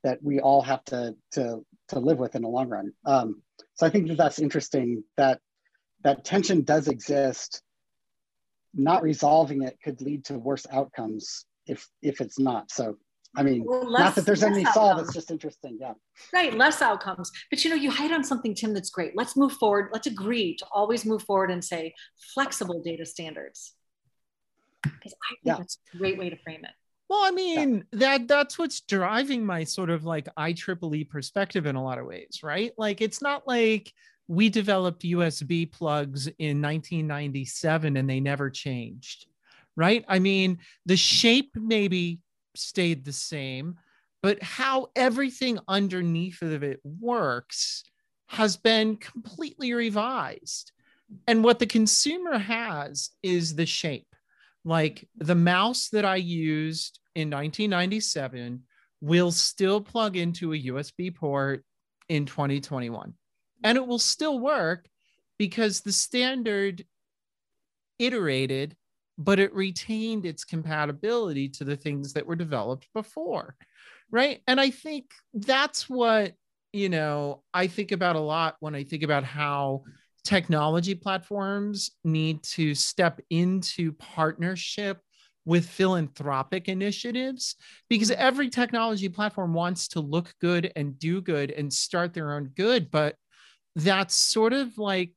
[0.02, 2.92] that we all have to to to live with in the long run.
[3.04, 3.42] Um,
[3.74, 5.40] so I think that that's interesting that
[6.04, 7.62] that tension does exist
[8.76, 12.70] not resolving it could lead to worse outcomes if if it's not.
[12.70, 12.96] So
[13.36, 15.76] I mean, well, less, not that there's any solve, it's just interesting.
[15.80, 15.92] Yeah.
[16.32, 17.30] Right, less outcomes.
[17.50, 19.12] But you know, you hit on something, Tim, that's great.
[19.14, 19.90] Let's move forward.
[19.92, 21.94] Let's agree to always move forward and say
[22.34, 23.74] flexible data standards.
[24.82, 25.56] Because I think yeah.
[25.58, 26.70] that's a great way to frame it.
[27.10, 27.98] Well, I mean, yeah.
[27.98, 32.40] that that's what's driving my sort of like IEEE perspective in a lot of ways,
[32.42, 32.72] right?
[32.78, 33.92] Like it's not like
[34.28, 39.26] we developed USB plugs in 1997 and they never changed,
[39.76, 40.04] right?
[40.08, 42.20] I mean, the shape maybe
[42.54, 43.76] stayed the same,
[44.22, 47.84] but how everything underneath of it works
[48.28, 50.72] has been completely revised.
[51.28, 54.08] And what the consumer has is the shape.
[54.64, 58.64] Like the mouse that I used in 1997
[59.00, 61.64] will still plug into a USB port
[62.08, 63.14] in 2021.
[63.62, 64.86] And it will still work
[65.38, 66.84] because the standard
[67.98, 68.76] iterated,
[69.18, 73.56] but it retained its compatibility to the things that were developed before.
[74.10, 74.40] Right.
[74.46, 76.34] And I think that's what,
[76.72, 79.84] you know, I think about a lot when I think about how
[80.24, 85.00] technology platforms need to step into partnership
[85.44, 87.54] with philanthropic initiatives
[87.88, 88.20] because mm-hmm.
[88.20, 92.90] every technology platform wants to look good and do good and start their own good
[92.90, 93.14] but
[93.76, 95.12] that's sort of like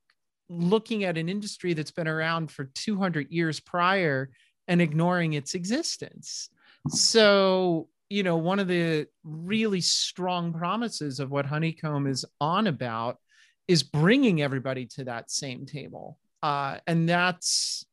[0.50, 4.30] looking at an industry that's been around for 200 years prior
[4.68, 6.50] and ignoring its existence
[6.88, 13.18] so you know one of the really strong promises of what Honeycomb is on about
[13.68, 17.86] is bringing everybody to that same table uh, and that's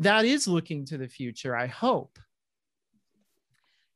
[0.00, 2.18] that is looking to the future, I hope.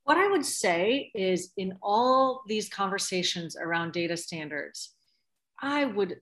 [0.05, 4.94] What I would say is in all these conversations around data standards,
[5.65, 6.21] I would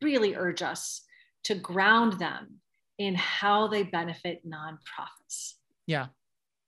[0.00, 1.02] really urge us
[1.44, 2.60] to ground them
[2.98, 5.54] in how they benefit nonprofits.
[5.86, 6.08] Yeah.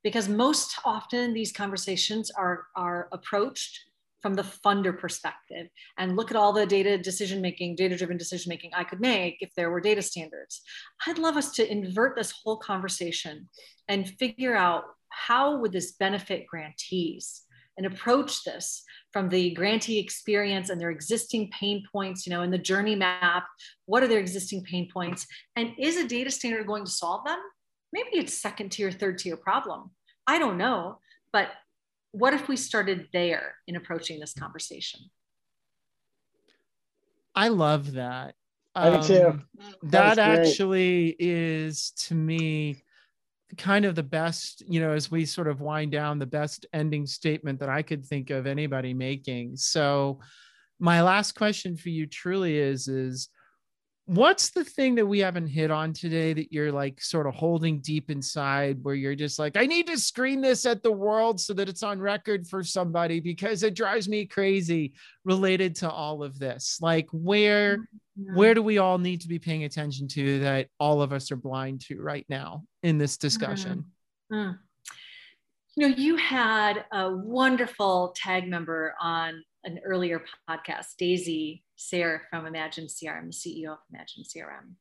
[0.03, 3.81] Because most often these conversations are, are approached
[4.21, 5.69] from the funder perspective
[5.99, 9.37] and look at all the data decision making, data driven decision making I could make
[9.41, 10.63] if there were data standards.
[11.07, 13.49] I'd love us to invert this whole conversation
[13.87, 17.43] and figure out how would this benefit grantees
[17.77, 22.51] and approach this from the grantee experience and their existing pain points, you know, in
[22.51, 23.47] the journey map,
[23.87, 25.27] what are their existing pain points?
[25.57, 27.39] And is a data standard going to solve them?
[27.93, 29.91] Maybe it's second tier, third tier problem.
[30.27, 30.99] I don't know,
[31.33, 31.49] but
[32.13, 35.01] what if we started there in approaching this conversation?
[37.35, 38.37] I love that.
[38.75, 39.27] I do too.
[39.27, 39.45] Um,
[39.85, 42.84] that, that actually is to me
[43.57, 47.07] kind of the best, you know, as we sort of wind down, the best ending
[47.07, 49.57] statement that I could think of anybody making.
[49.57, 50.21] So,
[50.81, 53.29] my last question for you truly is is
[54.07, 57.81] what's the thing that we haven't hit on today that you're like sort of holding
[57.81, 61.55] deep inside where you're just like i need to screen this at the world so
[61.55, 64.93] that it's on record for somebody because it drives me crazy
[65.25, 68.37] related to all of this like where mm-hmm.
[68.37, 71.37] where do we all need to be paying attention to that all of us are
[71.37, 73.87] blind to right now in this discussion
[74.31, 74.53] mm-hmm.
[75.77, 82.47] you know you had a wonderful TAG member on an earlier podcast daisy Sayre from
[82.47, 84.75] Imagine CRM, CEO of Imagine CRM.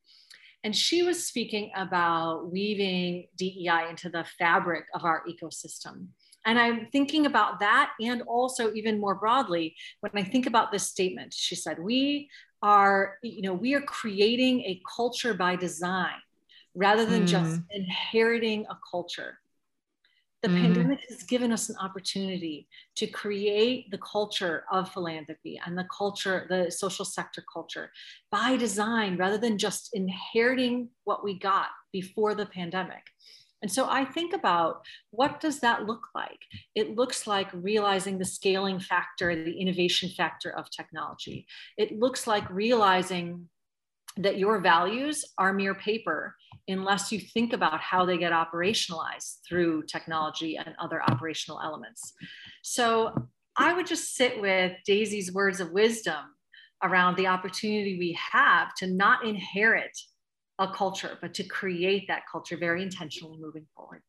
[0.62, 6.06] And she was speaking about weaving DEI into the fabric of our ecosystem.
[6.46, 10.88] And I'm thinking about that and also even more broadly, when I think about this
[10.88, 12.30] statement, she said, we
[12.62, 16.16] are, you know, we are creating a culture by design
[16.74, 17.28] rather than mm.
[17.28, 19.38] just inheriting a culture.
[20.44, 20.62] The mm-hmm.
[20.62, 26.44] pandemic has given us an opportunity to create the culture of philanthropy and the culture,
[26.50, 27.90] the social sector culture
[28.30, 33.04] by design rather than just inheriting what we got before the pandemic.
[33.62, 34.82] And so I think about
[35.12, 36.40] what does that look like?
[36.74, 41.46] It looks like realizing the scaling factor, the innovation factor of technology.
[41.78, 43.48] It looks like realizing
[44.16, 46.36] that your values are mere paper
[46.68, 52.12] unless you think about how they get operationalized through technology and other operational elements.
[52.62, 53.12] So
[53.56, 56.24] I would just sit with Daisy's words of wisdom
[56.82, 59.96] around the opportunity we have to not inherit
[60.58, 64.02] a culture, but to create that culture very intentionally moving forward.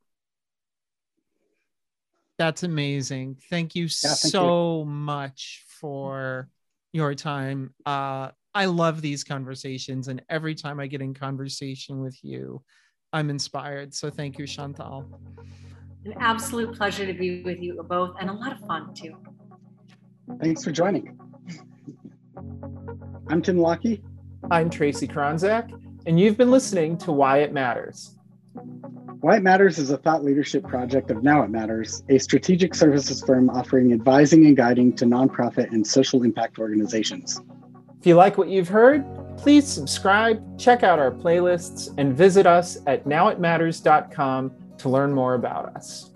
[2.37, 3.37] That's amazing.
[3.49, 4.85] Thank you yeah, thank so you.
[4.85, 6.49] much for
[6.91, 7.73] your time.
[7.85, 10.07] Uh, I love these conversations.
[10.07, 12.63] And every time I get in conversation with you,
[13.11, 13.93] I'm inspired.
[13.93, 15.05] So thank you, Chantal.
[16.05, 19.17] An absolute pleasure to be with you both and a lot of fun too.
[20.39, 21.19] Thanks for joining.
[23.27, 24.01] I'm Tim Lockie.
[24.49, 25.71] I'm Tracy Kronzak,
[26.05, 28.15] and you've been listening to Why It Matters.
[29.21, 33.23] Why It Matters is a thought leadership project of Now It Matters, a strategic services
[33.23, 37.41] firm offering advising and guiding to nonprofit and social impact organizations.
[38.05, 39.03] If you like what you've heard,
[39.35, 45.75] please subscribe, check out our playlists, and visit us at nowitmatters.com to learn more about
[45.75, 46.11] us.